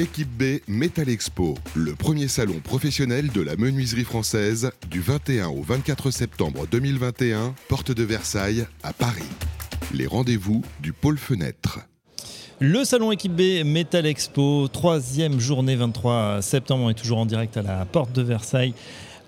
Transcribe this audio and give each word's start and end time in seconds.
Équipe 0.00 0.30
B 0.30 0.60
Metal 0.66 1.10
Expo, 1.10 1.58
le 1.74 1.94
premier 1.94 2.26
salon 2.26 2.58
professionnel 2.64 3.28
de 3.28 3.42
la 3.42 3.56
menuiserie 3.56 4.04
française 4.04 4.72
du 4.90 5.02
21 5.02 5.48
au 5.48 5.60
24 5.60 6.10
septembre 6.10 6.66
2021, 6.70 7.54
porte 7.68 7.92
de 7.92 8.02
Versailles 8.02 8.64
à 8.82 8.94
Paris. 8.94 9.28
Les 9.92 10.06
rendez-vous 10.06 10.62
du 10.80 10.94
pôle 10.94 11.18
fenêtre. 11.18 11.80
Le 12.60 12.82
salon 12.84 13.12
équipe 13.12 13.34
B 13.34 13.62
Metal 13.62 14.06
Expo, 14.06 14.68
troisième 14.68 15.38
journée 15.38 15.76
23 15.76 16.40
septembre, 16.40 16.84
on 16.84 16.90
est 16.90 16.94
toujours 16.94 17.18
en 17.18 17.26
direct 17.26 17.58
à 17.58 17.62
la 17.62 17.84
porte 17.84 18.12
de 18.12 18.22
Versailles 18.22 18.72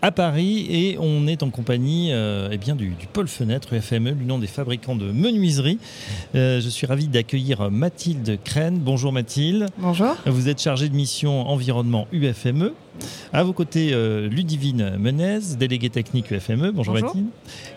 à 0.02 0.10
Paris 0.10 0.66
et 0.68 0.98
on 1.00 1.28
est 1.28 1.44
en 1.44 1.50
compagnie 1.50 2.08
euh, 2.10 2.48
eh 2.50 2.58
bien, 2.58 2.74
du, 2.74 2.92
pôle 3.12 3.28
fenêtre 3.28 3.72
UFME, 3.72 4.10
l'Union 4.10 4.38
des 4.38 4.48
fabricants 4.48 4.96
de 4.96 5.12
menuiserie. 5.12 5.78
Euh, 6.34 6.60
je 6.60 6.68
suis 6.68 6.86
ravi 6.86 7.06
d'accueillir 7.06 7.70
Mathilde 7.70 8.38
Crène. 8.42 8.78
Bonjour 8.78 9.12
Mathilde. 9.12 9.66
Bonjour. 9.78 10.16
Vous 10.26 10.48
êtes 10.48 10.60
chargée 10.60 10.88
de 10.88 10.96
mission 10.96 11.48
environnement 11.48 12.08
UFME. 12.12 12.74
À 13.32 13.44
vos 13.44 13.52
côtés, 13.52 13.90
euh, 13.92 14.28
Ludivine 14.28 14.96
Menez, 14.98 15.56
déléguée 15.56 15.88
technique 15.88 16.32
UFME. 16.32 16.72
Bonjour, 16.72 16.94
Mathilde. 16.94 17.26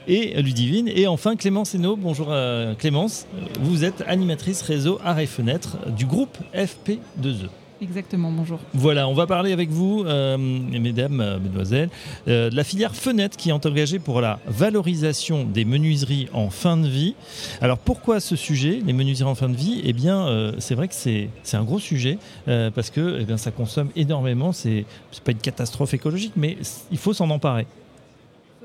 Et 0.07 0.41
Ludivine. 0.41 0.88
Et 0.88 1.05
enfin 1.05 1.35
Clémence 1.35 1.75
Hainaut. 1.75 1.95
Bonjour 1.95 2.33
Clémence. 2.80 3.27
Vous 3.61 3.83
êtes 3.83 4.03
animatrice 4.07 4.63
réseau 4.63 4.99
arrêt 5.05 5.27
fenêtre 5.27 5.77
du 5.95 6.05
groupe 6.07 6.38
FP2E. 6.55 7.49
Exactement, 7.81 8.31
bonjour. 8.31 8.59
Voilà, 8.73 9.07
on 9.09 9.13
va 9.13 9.27
parler 9.27 9.52
avec 9.52 9.70
vous, 9.70 10.03
euh, 10.05 10.38
mesdames, 10.38 11.20
euh, 11.20 11.39
mesdemoiselles, 11.39 11.89
euh, 12.27 12.49
de 12.49 12.55
la 12.55 12.63
filière 12.63 12.95
Fenêtre 12.95 13.35
qui 13.35 13.49
est 13.49 13.52
engagée 13.52 13.99
pour 13.99 14.21
la 14.21 14.39
valorisation 14.47 15.43
des 15.43 15.66
menuiseries 15.66 16.30
en 16.31 16.49
fin 16.49 16.77
de 16.77 16.88
vie. 16.88 17.16
Alors 17.59 17.77
pourquoi 17.77 18.21
ce 18.21 18.38
sujet, 18.38 18.81
les 18.85 18.93
menuiseries 18.93 19.30
en 19.30 19.35
fin 19.35 19.49
de 19.49 19.57
vie? 19.57 19.81
Eh 19.83 19.91
bien, 19.91 20.53
c'est 20.59 20.75
vrai 20.75 20.88
que 20.88 20.93
c'est 20.93 21.30
un 21.53 21.63
gros 21.63 21.80
sujet 21.80 22.17
parce 22.45 22.89
que 22.89 23.17
eh 23.19 23.25
bien, 23.25 23.38
ça 23.38 23.52
consomme 23.52 23.89
énormément. 23.95 24.52
C'est 24.53 24.85
pas 25.23 25.31
une 25.31 25.38
catastrophe 25.38 25.94
écologique, 25.94 26.33
mais 26.35 26.57
il 26.91 26.97
faut 26.97 27.13
s'en 27.13 27.30
emparer. 27.30 27.67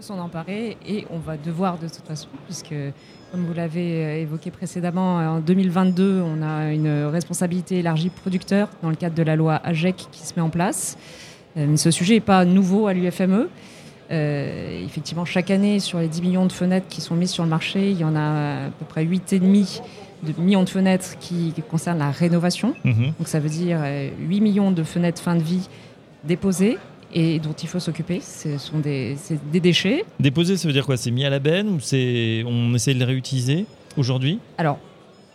Faut 0.01 0.15
s'en 0.15 0.19
emparer 0.19 0.79
et 0.87 1.07
on 1.11 1.19
va 1.19 1.37
devoir 1.37 1.77
de 1.77 1.87
toute 1.87 2.07
façon, 2.07 2.29
puisque 2.47 2.75
comme 3.33 3.45
vous 3.45 3.53
l'avez 3.53 4.05
euh, 4.05 4.23
évoqué 4.23 4.51
précédemment, 4.51 5.17
en 5.17 5.41
2022, 5.41 6.23
on 6.23 6.43
a 6.43 6.73
une 6.73 7.05
responsabilité 7.05 7.81
élargie 7.81 8.09
producteur 8.09 8.71
dans 8.83 8.89
le 8.89 8.95
cadre 8.95 9.15
de 9.15 9.23
la 9.23 9.37
loi 9.37 9.61
AGEC 9.63 9.97
qui 10.11 10.27
se 10.27 10.33
met 10.37 10.41
en 10.41 10.49
place. 10.49 10.97
Euh, 11.59 11.77
ce 11.77 11.91
sujet 11.91 12.15
n'est 12.15 12.21
pas 12.21 12.47
nouveau 12.47 12.87
à 12.87 12.95
l'UFME. 12.95 13.51
Euh, 14.11 14.85
effectivement, 14.87 15.27
chaque 15.27 15.51
année, 15.51 15.81
sur 15.81 15.99
les 15.99 16.09
10 16.09 16.23
millions 16.23 16.47
de 16.47 16.53
fenêtres 16.53 16.89
qui 16.89 17.03
sont 17.03 17.15
mises 17.15 17.31
sur 17.31 17.45
le 17.45 17.51
marché, 17.51 17.91
il 17.91 17.99
y 17.99 18.05
en 18.05 18.17
a 18.17 18.67
à 18.67 18.71
peu 18.71 18.87
près 18.87 19.05
8,5 19.05 19.83
de 20.23 20.41
millions 20.41 20.65
de 20.65 20.71
fenêtres 20.71 21.19
qui 21.19 21.53
concernent 21.71 21.99
la 21.99 22.11
rénovation. 22.11 22.75
Mhm. 22.85 23.13
Donc 23.19 23.29
ça 23.29 23.39
veut 23.39 23.51
dire 23.51 23.81
8 24.19 24.41
millions 24.41 24.71
de 24.71 24.83
fenêtres 24.83 25.21
fin 25.21 25.37
de 25.37 25.43
vie 25.43 25.69
déposées 26.25 26.79
et 27.15 27.39
dont 27.39 27.53
il 27.53 27.69
faut 27.69 27.81
s'occuper. 27.81 28.21
Ce 28.21 28.59
sont 28.59 28.79
des, 28.79 29.17
des, 29.53 29.61
déchets. 29.61 30.05
Déposer, 30.19 30.57
ça 30.57 30.69
veut 30.69 30.75
dire 30.75 30.87
quoi? 30.87 30.97
C'est 30.97 31.11
mis 31.11 31.25
à 31.25 31.31
la 31.31 31.39
benne 31.39 31.69
ou 31.69 31.81
c'est 31.81 32.45
on 32.47 32.75
essaie 32.75 32.95
de 32.95 32.99
les 32.99 33.05
réutiliser 33.05 33.67
aujourd'hui? 33.97 34.39
Alors, 34.59 34.79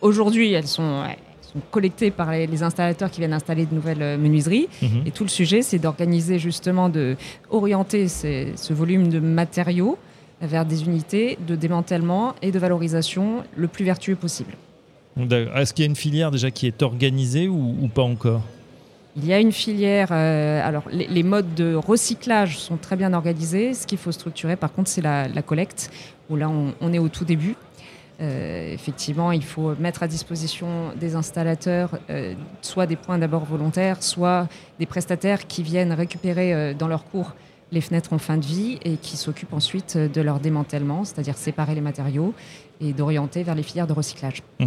aujourd'hui, 0.02 0.54
elles 0.54 0.68
sont, 0.68 1.04
sont, 1.42 1.60
collectées 1.72 2.12
par 2.12 2.32
les, 2.32 2.64
installateurs 2.64 3.12
qui 3.12 3.20
viennent 3.20 3.34
installer 3.34 3.66
de 3.66 3.74
nouvelles 3.74 4.02
euh, 4.02 4.18
menuiseries. 4.18 4.68
Mhm. 4.82 5.04
Et 5.06 5.12
tout 5.12 5.24
le 5.24 5.30
sujet, 5.30 5.62
c'est 5.62 5.80
d'organiser 5.80 6.40
justement, 6.40 6.90
de 6.90 7.16
orienter 7.50 8.08
ce 8.08 8.74
volume 8.74 9.10
de 9.10 9.20
matériaux 9.20 9.98
vers 10.42 10.66
des 10.66 10.84
unités 10.84 11.38
de 11.48 11.56
démantèlement 11.56 12.36
et 12.42 12.52
de 12.52 12.60
valorisation 12.60 13.44
le 13.56 13.68
plus 13.68 13.86
vertueux 13.86 14.16
possible. 14.16 14.54
Est-ce 15.18 15.74
qu'il 15.74 15.84
y 15.84 15.88
a 15.88 15.90
une 15.90 15.96
filière 15.96 16.30
déjà 16.30 16.52
qui 16.52 16.68
est 16.68 16.84
organisée 16.84 17.48
ou 17.48 17.90
pas 17.94 18.04
encore? 18.04 18.42
Il 19.16 19.26
y 19.26 19.34
a 19.34 19.40
une 19.40 19.52
filière. 19.52 20.10
Euh, 20.12 20.62
alors, 20.68 20.84
les, 20.92 21.24
modes 21.24 21.54
de 21.56 21.74
recyclage 21.76 22.60
sont 22.60 22.78
très 22.78 22.96
bien 22.96 23.14
organisés. 23.14 23.74
Ce 23.74 23.88
qu'il 23.88 23.98
faut 23.98 24.12
structurer, 24.12 24.56
par 24.56 24.74
contre, 24.74 24.90
c'est 24.90 25.02
la, 25.02 25.42
collecte, 25.42 25.90
où 26.30 26.36
là, 26.36 26.50
on, 26.50 26.94
est 26.94 27.00
au 27.00 27.10
tout 27.10 27.26
début. 27.26 27.56
Euh, 28.22 28.74
effectivement, 28.74 29.32
il 29.32 29.44
faut 29.44 29.76
mettre 29.76 30.04
à 30.04 30.08
disposition 30.08 30.92
des 31.00 31.16
installateurs 31.16 32.00
euh, 32.10 32.34
soit 32.62 32.86
des 32.86 32.96
points 32.96 33.18
d'abord 33.18 33.44
volontaires, 33.44 34.02
soit 34.02 34.48
des 34.80 34.86
prestataires 34.86 35.48
qui 35.48 35.64
viennent 35.64 35.92
récupérer 35.92 36.74
dans 36.74 36.88
leur 36.88 37.06
cours 37.06 37.34
les 37.76 37.82
fenêtres 37.82 38.14
en 38.14 38.18
fin 38.18 38.38
de 38.38 38.46
vie 38.46 38.80
et 38.84 38.96
qui 38.96 39.18
s'occupent 39.18 39.54
ensuite 39.54 39.98
de 39.98 40.22
leur 40.22 40.40
démantèlement, 40.40 41.04
c'est-à-dire 41.04 41.38
séparer 41.38 41.76
les 41.76 41.82
matériaux 41.82 42.34
et 42.82 42.94
d'orienter 42.94 43.44
vers 43.44 43.54
les 43.54 43.64
filières 43.64 43.86
de 43.86 43.94
recyclage. 43.94 44.42
Mmh. 44.60 44.66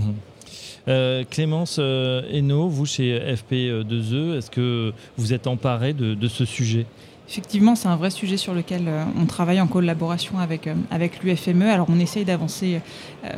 Euh, 0.87 1.25
Clémence 1.29 1.79
Hainaut, 1.79 2.67
euh, 2.67 2.71
vous 2.71 2.87
chez 2.87 3.19
FP2E, 3.19 4.39
est-ce 4.39 4.51
que 4.51 4.93
vous 5.17 5.33
êtes 5.33 5.47
emparé 5.47 5.93
de 5.93 6.29
ce 6.29 6.45
sujet? 6.45 6.87
Effectivement, 7.31 7.75
c'est 7.75 7.89
un 7.89 7.97
vrai 7.97 8.09
sujet 8.09 8.39
sur 8.39 8.55
lequel 8.55 8.85
euh, 8.89 9.05
on 9.21 9.27
travaille 9.27 9.61
en 9.61 9.67
collaboration 9.67 10.39
avec, 10.39 10.67
euh, 10.67 10.75
avec 10.91 11.23
l'UFME. 11.23 11.69
Alors, 11.69 11.87
on 11.91 12.01
essaye 12.01 12.25
d'avancer 12.25 12.81
euh, 13.25 13.29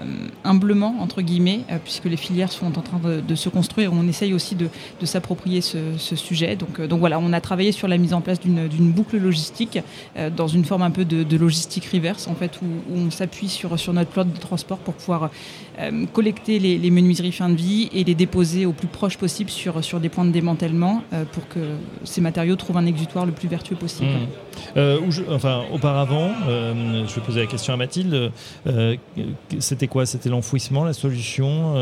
humblement, 0.45 0.95
entre 1.01 1.23
guillemets, 1.23 1.63
puisque 1.83 2.05
les 2.05 2.17
filières 2.17 2.53
sont 2.53 2.79
en 2.79 2.83
train 2.83 3.01
de, 3.01 3.35
se 3.35 3.49
construire. 3.49 3.93
On 3.93 4.07
essaye 4.07 4.33
aussi 4.33 4.55
de, 4.55 4.69
s'approprier 5.05 5.61
ce, 5.61 5.97
sujet. 6.15 6.55
Donc, 6.55 6.81
donc 6.81 7.01
voilà, 7.01 7.19
on 7.19 7.33
a 7.33 7.41
travaillé 7.41 7.73
sur 7.73 7.89
la 7.89 7.99
mise 7.99 8.15
en 8.15 8.21
place 8.21 8.39
d'une 8.41 8.93
boucle 8.93 9.17
logistique 9.17 9.79
dans 10.37 10.47
une 10.47 10.65
forme 10.65 10.83
un 10.83 10.91
peu 10.91 11.05
de, 11.05 11.37
logistique 11.37 11.87
reverse, 11.93 12.29
en 12.29 12.35
fait, 12.35 12.61
où, 12.63 12.67
on 12.95 13.11
s'appuie 13.11 13.49
sur, 13.49 13.79
sur 13.79 13.93
notre 13.93 14.13
flotte 14.13 14.33
de 14.33 14.39
transport 14.39 14.79
pour 14.79 14.95
pouvoir 14.95 15.31
collecter 16.13 16.59
les, 16.59 16.91
menuiseries 16.91 17.33
fin 17.33 17.49
de 17.49 17.57
vie 17.57 17.89
et 17.93 18.05
les 18.05 18.15
déposer 18.15 18.67
au 18.67 18.73
plus 18.73 18.89
proche 18.89 19.17
possible 19.17 19.51
sur, 19.51 19.83
sur 19.83 19.99
des 19.99 20.09
points 20.09 20.25
de 20.25 20.31
démantèlement 20.31 21.03
pour 21.33 21.49
que 21.49 21.61
ces 22.05 22.21
matériaux 22.21 22.57
trouvent 22.57 22.77
un 22.77 22.87
exutoire 22.87 23.27
le 23.27 23.33
plus 23.33 23.49
vertueux 23.49 23.77
possible. 23.81 24.11
Mmh. 24.11 24.77
Euh, 24.77 24.99
enfin, 25.31 25.63
auparavant, 25.73 26.31
euh, 26.49 27.05
je 27.07 27.15
vais 27.15 27.21
poser 27.21 27.41
la 27.41 27.47
question 27.47 27.73
à 27.73 27.77
Mathilde. 27.77 28.31
Euh, 28.67 28.97
c'était 29.59 29.89
quoi? 29.89 30.07
C'était 30.07 30.29
l'enfouissement, 30.29 30.85
la 30.85 30.93
solution? 30.93 31.75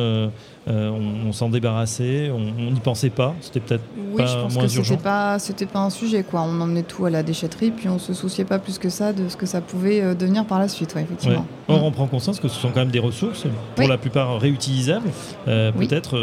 On, 0.66 1.32
s'en 1.32 1.48
débarrassait? 1.48 2.30
On 2.30 2.70
n'y 2.70 2.80
pensait 2.80 3.10
pas? 3.10 3.34
C'était 3.40 3.60
peut-être 3.60 3.84
oui, 3.96 4.16
pas 4.16 4.26
je 4.26 4.36
pense 4.36 4.54
moins 4.54 4.62
que 4.64 4.68
c'était 4.68 4.96
pas, 4.96 5.38
c'était 5.38 5.66
pas 5.66 5.80
un 5.80 5.90
sujet. 5.90 6.22
Quoi. 6.22 6.42
On 6.42 6.60
emmenait 6.60 6.82
tout 6.82 7.06
à 7.06 7.10
la 7.10 7.22
déchetterie, 7.22 7.70
puis 7.70 7.88
on 7.88 7.98
se 7.98 8.12
souciait 8.12 8.44
pas 8.44 8.58
plus 8.58 8.78
que 8.78 8.88
ça 8.88 9.12
de 9.12 9.28
ce 9.28 9.36
que 9.36 9.46
ça 9.46 9.60
pouvait 9.60 10.14
devenir 10.14 10.44
par 10.46 10.58
la 10.58 10.68
suite. 10.68 10.94
effectivement. 10.96 11.46
Or, 11.68 11.84
on 11.84 11.90
prend 11.90 12.06
conscience 12.06 12.40
que 12.40 12.48
ce 12.48 12.58
sont 12.58 12.68
quand 12.68 12.80
même 12.80 12.90
des 12.90 12.98
ressources, 12.98 13.44
pour 13.76 13.88
la 13.88 13.98
plupart 13.98 14.38
réutilisables. 14.38 15.10
Peut-être, 15.46 16.18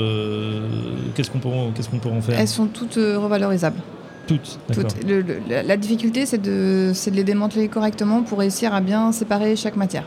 qu'est-ce 1.15 1.29
qu'on 1.29 1.39
peut, 1.39 1.49
qu'est-ce 1.75 1.89
qu'on 1.89 1.99
peut 1.99 2.09
en 2.09 2.21
faire? 2.21 2.39
Elles 2.39 2.47
sont 2.47 2.67
toutes 2.67 2.95
revalorisables. 2.95 3.79
Toutes. 4.27 4.59
la 5.49 5.77
difficulté, 5.77 6.25
c'est 6.25 6.41
de, 6.41 6.91
de 6.93 7.15
les 7.15 7.23
démanteler 7.23 7.67
correctement 7.67 8.23
pour 8.23 8.39
réussir 8.39 8.73
à 8.73 8.81
bien 8.81 9.11
séparer 9.11 9.55
chaque 9.55 9.75
matière. 9.75 10.05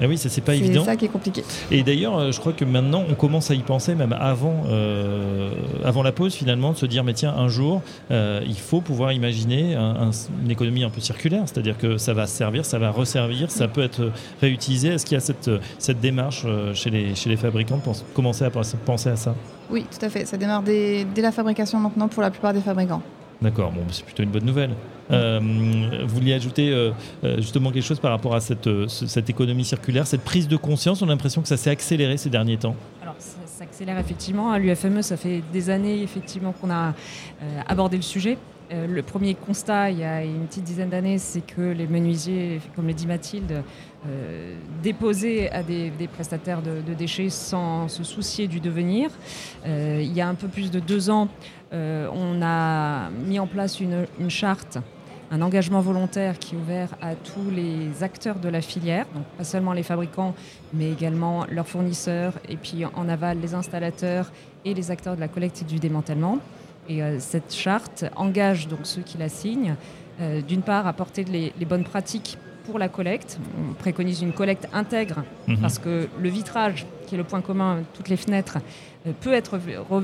Ah 0.00 0.06
oui, 0.08 0.16
ça 0.16 0.28
c'est 0.28 0.40
pas 0.40 0.54
évident. 0.54 0.80
C'est 0.80 0.90
ça 0.90 0.96
qui 0.96 1.04
est 1.04 1.08
compliqué. 1.08 1.44
Et 1.70 1.82
d'ailleurs, 1.82 2.18
euh, 2.18 2.32
je 2.32 2.40
crois 2.40 2.52
que 2.52 2.64
maintenant 2.64 3.04
on 3.08 3.14
commence 3.14 3.50
à 3.50 3.54
y 3.54 3.62
penser, 3.62 3.94
même 3.94 4.14
avant, 4.18 4.62
euh, 4.68 5.50
avant 5.84 6.02
la 6.02 6.12
pause 6.12 6.34
finalement, 6.34 6.72
de 6.72 6.76
se 6.76 6.86
dire 6.86 7.04
mais 7.04 7.12
tiens, 7.12 7.34
un 7.36 7.48
jour, 7.48 7.82
euh, 8.10 8.40
il 8.46 8.58
faut 8.58 8.80
pouvoir 8.80 9.12
imaginer 9.12 9.74
une 9.74 10.50
économie 10.50 10.84
un 10.84 10.90
peu 10.90 11.00
circulaire, 11.00 11.42
c'est-à-dire 11.46 11.76
que 11.76 11.98
ça 11.98 12.14
va 12.14 12.26
servir, 12.26 12.64
ça 12.64 12.78
va 12.78 12.90
resservir, 12.90 13.50
ça 13.50 13.68
peut 13.68 13.82
être 13.82 14.10
réutilisé. 14.40 14.88
Est-ce 14.88 15.04
qu'il 15.04 15.14
y 15.14 15.18
a 15.18 15.20
cette, 15.20 15.50
cette 15.78 16.00
démarche 16.00 16.46
chez 16.74 16.90
les, 16.90 17.14
chez 17.14 17.28
les 17.28 17.36
fabricants 17.36 17.76
de 17.76 18.14
commencer 18.14 18.44
à 18.44 18.50
penser 18.50 19.10
à 19.10 19.16
ça? 19.16 19.34
Oui, 19.70 19.84
tout 19.90 20.04
à 20.04 20.08
fait. 20.08 20.24
Ça 20.26 20.36
démarre 20.36 20.62
dès, 20.62 21.04
dès 21.04 21.22
la 21.22 21.32
fabrication 21.32 21.78
maintenant 21.78 22.08
pour 22.08 22.22
la 22.22 22.30
plupart 22.30 22.52
des 22.52 22.60
fabricants. 22.60 23.02
D'accord, 23.42 23.72
bon, 23.72 23.80
c'est 23.90 24.04
plutôt 24.04 24.22
une 24.22 24.30
bonne 24.30 24.44
nouvelle. 24.44 24.70
Euh, 25.10 25.40
vous 26.02 26.14
vouliez 26.14 26.34
ajouter 26.34 26.70
euh, 26.70 26.92
euh, 27.24 27.36
justement 27.38 27.72
quelque 27.72 27.84
chose 27.84 27.98
par 27.98 28.10
rapport 28.10 28.34
à 28.34 28.40
cette, 28.40 28.68
économie 29.28 29.64
circulaire, 29.64 30.06
cette 30.06 30.22
prise 30.22 30.46
de 30.46 30.56
conscience 30.56 31.02
On 31.02 31.06
a 31.06 31.08
l'impression 31.08 31.42
que 31.42 31.48
ça 31.48 31.56
s'est 31.56 31.70
accéléré 31.70 32.16
ces 32.16 32.30
derniers 32.30 32.58
temps. 32.58 32.76
Alors, 33.02 33.16
ça 33.18 33.38
s'accélère 33.46 33.98
effectivement. 33.98 34.52
À 34.52 34.58
l'UFME, 34.58 35.02
ça 35.02 35.16
fait 35.16 35.42
des 35.52 35.70
années 35.70 36.02
effectivement 36.02 36.52
qu'on 36.52 36.70
a 36.70 36.94
abordé 37.66 37.96
le 37.96 38.02
sujet. 38.02 38.36
le 38.70 39.02
premier 39.02 39.34
constat, 39.34 39.90
il 39.90 39.98
y 39.98 40.04
a 40.04 40.22
une 40.22 40.46
petite 40.46 40.64
dizaine 40.64 40.90
d'années, 40.90 41.18
c'est 41.18 41.40
que 41.40 41.72
les 41.72 41.86
menuisiers, 41.86 42.60
comme 42.76 42.86
le 42.86 42.92
dit 42.92 43.06
Mathilde, 43.06 43.62
déposaient 44.82 45.50
à 45.50 45.62
des, 45.62 45.92
prestataires 46.12 46.62
de, 46.62 46.94
déchets 46.94 47.28
sans 47.28 47.88
se 47.88 48.02
soucier 48.02 48.48
du 48.48 48.60
devenir. 48.60 49.10
il 49.66 50.12
y 50.12 50.20
a 50.20 50.28
un 50.28 50.34
peu 50.34 50.48
plus 50.48 50.70
de 50.70 50.80
deux 50.80 51.10
ans, 51.10 51.28
euh, 51.72 52.08
on 52.12 52.42
a 52.42 53.10
mis 53.10 53.38
en 53.38 53.46
place 53.46 53.80
une, 53.80 54.06
charte, 54.28 54.78
un 55.30 55.40
engagement 55.40 55.80
volontaire 55.80 56.38
qui 56.38 56.54
est 56.54 56.58
ouvert 56.58 56.88
à 57.00 57.14
tous 57.14 57.50
les 57.50 58.02
acteurs 58.02 58.40
de 58.40 58.48
la 58.48 58.60
filière, 58.60 59.06
donc 59.14 59.24
pas 59.38 59.44
seulement 59.44 59.72
les 59.72 59.84
fabricants, 59.84 60.34
mais 60.74 60.90
également 60.90 61.46
leurs 61.48 61.68
fournisseurs, 61.68 62.32
et 62.48 62.56
puis 62.56 62.84
en 62.84 63.08
aval 63.08 63.38
les 63.40 63.54
installateurs 63.54 64.32
et 64.64 64.74
les 64.74 64.90
acteurs 64.90 65.14
de 65.14 65.20
la 65.20 65.28
collecte 65.28 65.62
et 65.62 65.64
du 65.64 65.78
démantèlement. 65.78 66.38
Et 66.88 67.02
euh, 67.02 67.20
cette 67.20 67.54
charte 67.54 68.04
engage 68.16 68.66
donc 68.66 68.80
ceux 68.82 69.02
qui 69.02 69.16
la 69.16 69.28
signent, 69.28 69.76
euh, 70.20 70.40
d'une 70.42 70.62
part, 70.62 70.88
à 70.88 70.92
porter 70.92 71.22
les, 71.22 71.52
bonnes 71.64 71.84
pratiques 71.84 72.36
pour 72.70 72.78
la 72.78 72.88
collecte. 72.88 73.38
On 73.58 73.74
préconise 73.74 74.22
une 74.22 74.32
collecte 74.32 74.68
intègre 74.72 75.24
Mhm. 75.48 75.56
parce 75.58 75.78
que 75.78 76.08
le 76.18 76.28
vitrage, 76.28 76.86
qui 77.06 77.16
est 77.16 77.18
le 77.18 77.24
point 77.24 77.40
commun, 77.40 77.78
toutes 77.94 78.08
les 78.08 78.16
fenêtres, 78.16 78.58
euh, 79.06 79.12
peut 79.20 79.32
être 79.32 79.58
re- 79.58 80.02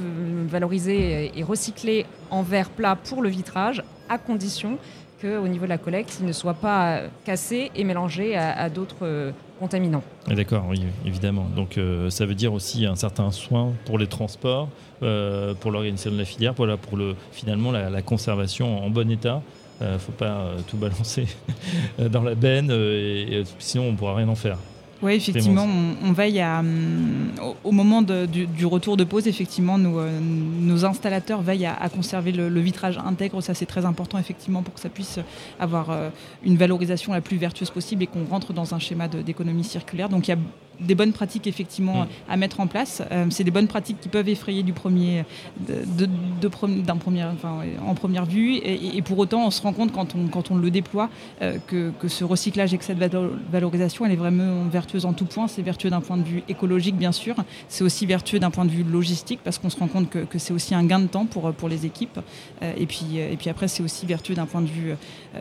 valorisé 0.48 1.30
et 1.38 1.42
recyclé 1.44 2.04
en 2.30 2.42
verre 2.42 2.70
plat 2.70 2.96
pour 2.96 3.22
le 3.22 3.28
vitrage, 3.28 3.82
à 4.08 4.18
condition 4.18 4.78
qu'au 5.20 5.46
niveau 5.48 5.64
de 5.64 5.70
la 5.70 5.78
collecte, 5.78 6.18
il 6.20 6.26
ne 6.26 6.32
soit 6.32 6.54
pas 6.54 6.96
euh, 6.96 7.08
cassé 7.24 7.70
et 7.76 7.84
mélangé 7.84 8.36
à, 8.36 8.52
à 8.52 8.68
d'autres 8.68 8.96
euh, 9.02 9.30
contaminants. 9.60 10.02
Ah, 10.28 10.34
D'accord, 10.34 10.64
oui, 10.68 10.82
évidemment. 11.06 11.46
Donc 11.54 11.78
euh, 11.78 12.10
ça 12.10 12.26
veut 12.26 12.34
dire 12.34 12.52
aussi 12.52 12.84
un 12.84 12.96
certain 12.96 13.30
soin 13.30 13.72
pour 13.86 13.96
les 13.98 14.06
transports, 14.08 14.68
euh, 15.02 15.54
pour 15.54 15.70
l'organisation 15.70 16.10
de 16.10 16.18
la 16.18 16.24
filière, 16.24 16.52
voilà, 16.54 16.76
pour 16.76 16.96
le, 16.98 17.14
finalement 17.32 17.70
la, 17.70 17.88
la 17.90 18.02
conservation 18.02 18.84
en 18.84 18.90
bon 18.90 19.08
état. 19.10 19.40
Il 19.80 19.86
ne 19.92 19.98
faut 19.98 20.12
pas 20.12 20.24
euh, 20.26 20.58
tout 20.66 20.76
balancer 20.76 21.26
dans 21.98 22.22
la 22.22 22.34
benne, 22.34 22.70
euh, 22.70 23.26
et, 23.28 23.40
et 23.40 23.44
sinon 23.58 23.84
on 23.88 23.92
ne 23.92 23.96
pourra 23.96 24.14
rien 24.14 24.28
en 24.28 24.34
faire. 24.34 24.56
Oui, 25.02 25.12
effectivement, 25.12 25.66
on, 25.68 26.08
on 26.08 26.12
veille 26.12 26.40
à, 26.40 26.60
hum, 26.60 27.30
au, 27.42 27.68
au 27.68 27.72
moment 27.72 28.00
de- 28.00 28.24
du, 28.24 28.46
du 28.46 28.64
retour 28.64 28.96
de 28.96 29.04
pause, 29.04 29.28
effectivement, 29.28 29.76
nos, 29.76 30.00
euh, 30.00 30.18
nos 30.20 30.86
installateurs 30.86 31.42
veillent 31.42 31.66
à, 31.66 31.74
à 31.74 31.90
conserver 31.90 32.32
le, 32.32 32.48
le 32.48 32.60
vitrage 32.62 32.96
intègre. 32.96 33.42
Ça, 33.42 33.52
c'est 33.52 33.66
très 33.66 33.84
important, 33.84 34.18
effectivement, 34.18 34.62
pour 34.62 34.72
que 34.72 34.80
ça 34.80 34.88
puisse 34.88 35.18
avoir 35.60 35.90
euh, 35.90 36.08
une 36.42 36.56
valorisation 36.56 37.12
la 37.12 37.20
plus 37.20 37.36
vertueuse 37.36 37.68
possible 37.70 38.04
et 38.04 38.06
qu'on 38.06 38.24
rentre 38.24 38.54
dans 38.54 38.74
un 38.74 38.78
schéma 38.78 39.06
d'économie 39.06 39.64
circulaire. 39.64 40.08
Donc, 40.08 40.28
il 40.28 40.30
y 40.30 40.34
a 40.34 40.38
des 40.80 40.94
bonnes 40.94 41.12
pratiques, 41.12 41.46
effectivement, 41.46 42.04
Mm. 42.04 42.08
à 42.28 42.36
mettre 42.36 42.60
en 42.60 42.66
place. 42.66 43.02
Euh, 43.10 43.26
c'est 43.30 43.44
des 43.44 43.50
bonnes 43.50 43.66
pratiques 43.68 44.00
qui 44.00 44.08
peuvent 44.08 44.28
effrayer 44.28 44.62
du 44.62 44.72
premier, 44.72 45.24
de, 45.68 46.48
premier, 46.48 47.24
enfin, 47.24 47.58
ouais, 47.60 47.72
en 47.86 47.94
première 47.94 48.24
vue. 48.26 48.54
Et, 48.54 48.96
et 48.96 49.02
pour 49.02 49.18
autant, 49.18 49.46
on 49.46 49.50
se 49.50 49.62
rend 49.62 49.72
compte, 49.72 49.92
quand 49.92 50.14
on, 50.14 50.26
quand 50.28 50.50
on 50.50 50.56
le 50.56 50.70
déploie, 50.70 51.08
euh, 51.42 51.58
que, 51.66 51.90
que 51.98 52.08
ce 52.08 52.24
recyclage 52.24 52.74
et 52.74 52.78
que 52.78 52.84
cette 52.84 52.98
valo- 52.98 53.30
valorisation, 53.50 54.04
elle 54.06 54.12
est 54.12 54.16
vraiment 54.16 54.64
vertueuse 54.64 55.06
en 55.06 55.12
tout 55.12 55.24
point. 55.24 55.48
C'est 55.48 55.62
vertueux 55.62 55.90
d'un 55.90 56.00
point 56.00 56.16
de 56.16 56.22
vue 56.22 56.42
écologique, 56.48 56.96
bien 56.96 57.12
sûr. 57.12 57.34
C'est 57.68 57.84
aussi 57.84 58.06
vertueux 58.06 58.38
d'un 58.38 58.50
point 58.50 58.64
de 58.64 58.70
vue 58.70 58.84
logistique, 58.84 59.40
parce 59.44 59.58
qu'on 59.58 59.70
se 59.70 59.78
rend 59.78 59.88
compte 59.88 60.10
que, 60.10 60.20
que 60.20 60.38
c'est 60.38 60.52
aussi 60.52 60.74
un 60.74 60.84
gain 60.84 61.00
de 61.00 61.06
temps 61.06 61.26
pour, 61.26 61.52
pour 61.52 61.68
les 61.68 61.86
équipes. 61.86 62.20
Euh, 62.62 62.72
et, 62.76 62.86
puis, 62.86 63.18
et 63.18 63.36
puis 63.36 63.50
après, 63.50 63.68
c'est 63.68 63.82
aussi 63.82 64.06
vertueux 64.06 64.34
d'un 64.34 64.46
point 64.46 64.62
de 64.62 64.66
vue 64.68 64.94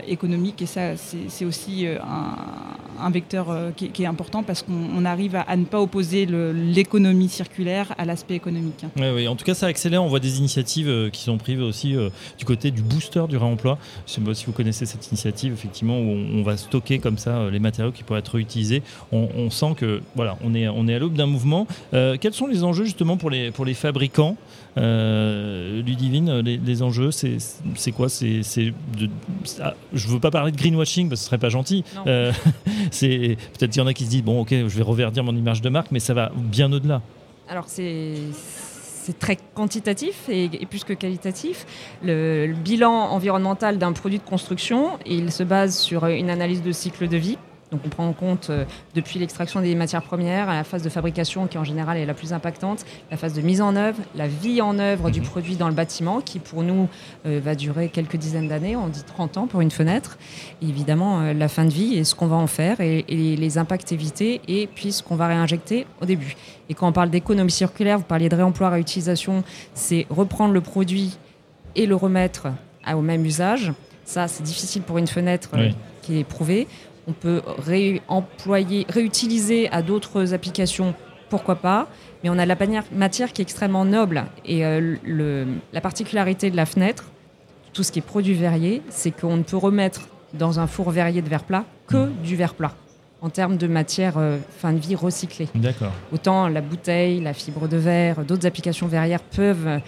économique. 0.08 0.62
Et 0.62 0.66
ça, 0.66 0.92
c'est 0.98 1.46
aussi 1.46 1.86
un, 1.88 2.36
un 3.04 3.10
vecteur 3.10 3.48
qui, 3.76 3.86
est- 3.86 3.90
qui 3.90 4.04
est 4.04 4.08
important, 4.08 4.44
parce 4.44 4.62
qu'on 4.64 4.74
on 4.96 5.06
à, 5.34 5.56
ne 5.58 5.66
pas 5.66 5.82
opposer 5.82 6.26
l'économie 6.26 7.30
circulaire 7.30 7.94
à 7.98 8.06
l'aspect 8.06 8.36
économique. 8.36 8.86
Oui. 8.98 9.28
En 9.28 9.36
tout 9.36 9.46
cas, 9.46 9.54
ça 9.54 9.68
accélère. 9.68 10.04
On 10.04 10.08
voit 10.08 10.20
des 10.20 10.38
initiatives 10.40 10.90
euh, 10.90 11.10
qui 11.10 11.22
sont 11.22 11.38
prises 11.38 11.62
aussi 11.62 11.96
euh, 11.96 12.10
du 12.38 12.46
côté 12.46 12.72
du 12.72 12.82
booster 12.82 13.24
du 13.28 13.38
réemploi. 13.38 13.78
Je 14.06 14.14
sais 14.14 14.22
pas 14.22 14.34
si 14.34 14.46
vous 14.46 14.52
connaissez 14.52 14.86
cette 14.86 15.08
initiative, 15.08 15.54
effectivement, 15.54 15.98
où 16.00 16.10
on, 16.10 16.44
va 16.44 16.58
stocker 16.58 17.00
comme 17.00 17.18
ça 17.18 17.38
euh, 17.38 17.52
les 17.52 17.60
matériaux 17.60 17.92
qui 17.92 18.04
pourraient 18.04 18.20
être 18.20 18.36
réutilisés. 18.36 18.84
On, 19.12 19.30
on 19.36 19.50
sent 19.50 19.74
que 19.78 20.02
voilà, 20.16 20.38
on 20.44 20.54
est, 20.54 20.68
on 20.68 20.88
est 20.88 20.96
à 20.96 21.00
l'aube 21.00 21.16
d'un 21.16 21.26
mouvement. 21.26 21.68
Quels 21.92 22.34
sont 22.34 22.48
les 22.48 22.64
enjeux 22.64 22.84
justement 22.84 23.18
pour 23.18 23.30
les, 23.30 23.52
pour 23.52 23.66
les 23.66 23.74
fabricants? 23.74 24.36
Euh, 24.78 25.82
Ludivine, 25.82 26.40
les, 26.40 26.58
les 26.58 26.82
enjeux, 26.82 27.12
c'est 27.12 27.92
quoi? 27.92 28.10
C'est 28.10 28.42
ah, 29.62 29.74
Je 29.94 30.08
veux 30.08 30.20
pas 30.20 30.32
parler 30.32 30.52
de 30.52 30.58
greenwashing 30.58 31.10
parce 31.10 31.22
que 31.22 31.24
ce 31.24 31.28
serait 31.28 31.38
pas 31.38 31.50
gentil. 31.50 31.84
Euh, 32.08 32.32
c'est 32.92 33.38
peut-être 33.58 33.72
qu'il 33.72 33.82
y 33.82 33.86
en 33.86 33.88
a 33.88 33.94
qui 33.94 34.06
se 34.06 34.10
disent 34.10 34.24
bon, 34.24 34.42
ok, 34.42 34.50
je 34.50 34.66
vais 34.66 34.84
reverdir 34.84 35.24
mon 35.24 35.36
image 35.36 35.62
de 35.62 35.70
marque, 35.70 35.92
mais 35.92 36.00
ça 36.00 36.14
va 36.14 36.32
bien 36.36 36.72
au-delà. 36.72 37.02
Alors 37.48 37.66
c'est 37.68 38.16
c'est 38.34 39.20
très 39.20 39.38
quantitatif 39.54 40.30
et, 40.30 40.46
et 40.46 40.66
plus 40.66 40.84
que 40.84 40.94
qualitatif. 40.94 41.68
Le, 42.04 42.48
le 42.48 42.54
bilan 42.56 42.92
environnemental 42.92 43.78
d'un 43.78 43.94
produit 43.94 44.18
de 44.18 44.24
construction, 44.24 44.98
il 45.06 45.32
se 45.32 45.44
base 45.44 45.78
sur 45.78 46.08
une 46.08 46.32
analyse 46.32 46.64
de 46.64 46.72
cycle 46.72 47.08
de 47.08 47.18
vie. 47.18 47.38
Donc 47.72 47.82
on 47.84 47.90
prend 47.90 48.08
en 48.08 48.14
compte 48.14 48.52
euh, 48.52 48.64
depuis 48.94 49.18
l'extraction 49.18 49.60
des 49.60 49.74
matières 49.74 50.04
premières 50.04 50.50
à 50.50 50.54
la 50.54 50.64
phase 50.64 50.84
de 50.84 50.90
fabrication 50.90 51.48
qui 51.48 51.58
en 51.58 51.64
général 51.64 51.98
est 51.98 52.06
la 52.06 52.14
plus 52.14 52.32
impactante, 52.32 52.86
la 53.10 53.18
phase 53.18 53.34
de 53.34 53.42
mise 53.42 53.60
en 53.60 53.76
œuvre, 53.76 53.98
la 54.16 54.28
vie 54.28 54.62
en 54.62 54.78
œuvre 54.78 55.10
du 55.10 55.20
Mhm. 55.20 55.26
produit 55.26 55.56
dans 55.56 55.68
le 55.68 55.74
bâtiment 55.74 56.22
qui 56.22 56.38
pour 56.38 56.62
nous 56.62 56.88
euh, 57.26 57.42
va 57.44 57.56
durer 57.56 57.90
quelques 57.90 58.18
dizaines 58.18 58.48
d'années, 58.48 58.76
on 58.76 58.88
dit 58.88 59.04
30 59.04 59.38
ans 59.38 59.48
pour 59.48 59.62
une 59.62 59.72
fenêtre. 59.72 60.18
Et 60.62 60.68
évidemment 60.68 61.22
euh, 61.22 61.34
la 61.34 61.48
fin 61.48 61.66
de 61.66 61.72
vie 61.72 61.96
et 61.96 62.04
ce 62.04 62.14
qu'on 62.14 62.28
va 62.28 62.36
en 62.36 62.46
faire 62.48 62.82
et, 62.82 63.04
et 63.08 63.36
les 63.36 63.58
impacts 63.58 63.92
évités 63.92 64.42
et 64.48 64.68
puis 64.68 64.92
ce 64.92 65.02
qu'on 65.02 65.16
va 65.16 65.26
réinjecter 65.28 65.88
au 66.02 66.06
début. 66.06 66.36
Et 66.70 66.76
quand 66.76 66.88
on 66.88 66.92
parle 66.94 67.10
d'économie 67.10 67.52
circulaire, 67.52 67.98
vous 67.98 68.04
parliez 68.04 68.30
de 68.30 68.36
réemploi, 68.36 68.70
réutilisation, 68.70 69.44
c'est 69.74 70.06
reprendre 70.12 70.54
le 70.54 70.62
produit 70.62 71.18
et 71.76 71.88
le 71.88 71.96
remettre 71.96 72.48
à- 72.86 72.96
au 72.96 73.02
même 73.02 73.26
usage. 73.26 73.74
Ça, 74.06 74.28
c'est 74.28 74.44
difficile 74.44 74.84
pour 74.84 75.00
une 75.00 75.08
fenêtre 75.08 75.50
Oui. 75.54 75.76
qui 76.04 76.20
est 76.20 76.24
prouvée. 76.24 76.68
On 77.08 77.14
peut 77.14 77.42
réemployer, 77.58 78.86
réutiliser 78.90 79.70
à 79.72 79.82
d'autres 79.82 80.34
applications, 80.34 80.94
pourquoi 81.30 81.56
pas. 81.56 81.88
Mais 82.24 82.30
on 82.30 82.38
a 82.38 82.46
la 82.46 82.56
matière 82.92 83.34
qui 83.34 83.42
est 83.42 83.44
extrêmement 83.44 83.86
noble. 83.86 84.26
Et 84.46 84.66
euh, 84.66 84.96
le- 85.04 85.46
la 85.74 85.82
particularité 85.82 86.50
de 86.50 86.56
la 86.56 86.66
fenêtre, 86.66 87.06
tout 87.74 87.84
ce 87.84 87.92
qui 87.92 88.00
est 88.00 88.02
produit 88.02 88.34
verrier, 88.34 88.82
c'est 88.90 89.12
qu'on 89.12 89.38
ne 89.38 89.44
peut 89.44 89.58
remettre 89.58 90.02
dans 90.34 90.60
un 90.60 90.68
four 90.68 90.92
verrier 90.92 91.22
de 91.22 91.30
verre 91.30 91.44
plat 91.44 91.66
que 91.88 92.10
du 92.24 92.36
verre 92.36 92.56
plat 92.56 92.74
en 93.22 93.30
termes 93.30 93.58
de 93.58 93.66
matière 93.68 94.16
euh, 94.18 94.38
fin 94.60 94.72
de 94.74 94.78
vie 94.78 94.94
recyclée. 94.96 95.48
D'accord. 95.56 95.92
Autant 96.12 96.48
la 96.48 96.62
bouteille, 96.62 97.22
la 97.22 97.34
fibre 97.34 97.68
de 97.68 97.78
verre, 97.78 98.24
d'autres 98.24 98.46
applications 98.46 98.88
verrières 98.88 99.22
peuvent 99.22 99.68
euh, 99.68 99.80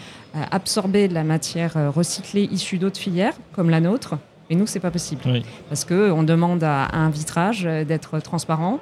absorber 0.51 1.07
de 1.07 1.13
la 1.13 1.23
matière 1.23 1.77
euh, 1.77 1.89
recyclée 1.91 2.43
issue 2.51 2.77
d'autres 2.77 2.99
filières, 2.99 3.33
comme 3.53 3.69
la 3.69 3.79
nôtre. 3.79 4.15
Mais 4.49 4.55
nous, 4.55 4.65
c'est 4.67 4.79
pas 4.79 4.91
possible. 4.91 5.21
Oui. 5.25 5.43
Parce 5.69 5.83
qu'on 5.85 6.23
demande 6.23 6.63
à, 6.63 6.85
à 6.85 6.97
un 6.97 7.09
vitrage 7.09 7.65
euh, 7.65 7.83
d'être 7.83 8.19
transparent, 8.19 8.79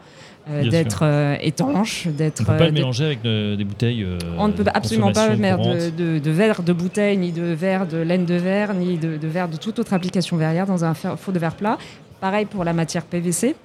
euh, 0.49 0.69
d'être 0.69 0.99
euh, 1.03 1.37
étanche, 1.41 2.05
On 2.07 2.11
d'être. 2.11 2.41
ne 2.41 2.45
peut 2.45 2.57
pas 2.57 2.65
le 2.67 2.71
mélanger 2.71 3.05
avec 3.05 3.21
de- 3.23 3.55
des 3.55 3.63
bouteilles. 3.63 4.03
euh, 4.03 4.19
on 4.37 4.47
ne 4.47 4.53
peut 4.53 4.63
absolument 4.73 5.11
pas 5.11 5.35
mettre 5.35 5.57
de, 5.57 5.63
courante. 5.63 5.95
de, 5.95 6.19
de 6.19 6.31
verre 6.31 6.61
de 6.61 6.71
bouteille, 6.73 7.17
ni 7.17 7.31
de 7.31 7.41
verre 7.41 7.87
de 7.87 7.97
laine 7.97 8.25
de 8.25 8.35
verre, 8.35 8.73
ni 8.75 8.97
de, 8.97 9.17
verre 9.27 9.49
de 9.49 9.57
toute 9.57 9.79
autre 9.79 9.93
application 9.93 10.37
verrière 10.37 10.67
dans 10.67 10.85
un 10.85 10.93
four 10.93 11.33
de 11.33 11.39
verre 11.39 11.55
plat. 11.55 11.79
Pareil 12.21 12.45
pour 12.45 12.63
la 12.63 12.73
matière 12.73 13.03
PVC. 13.03 13.55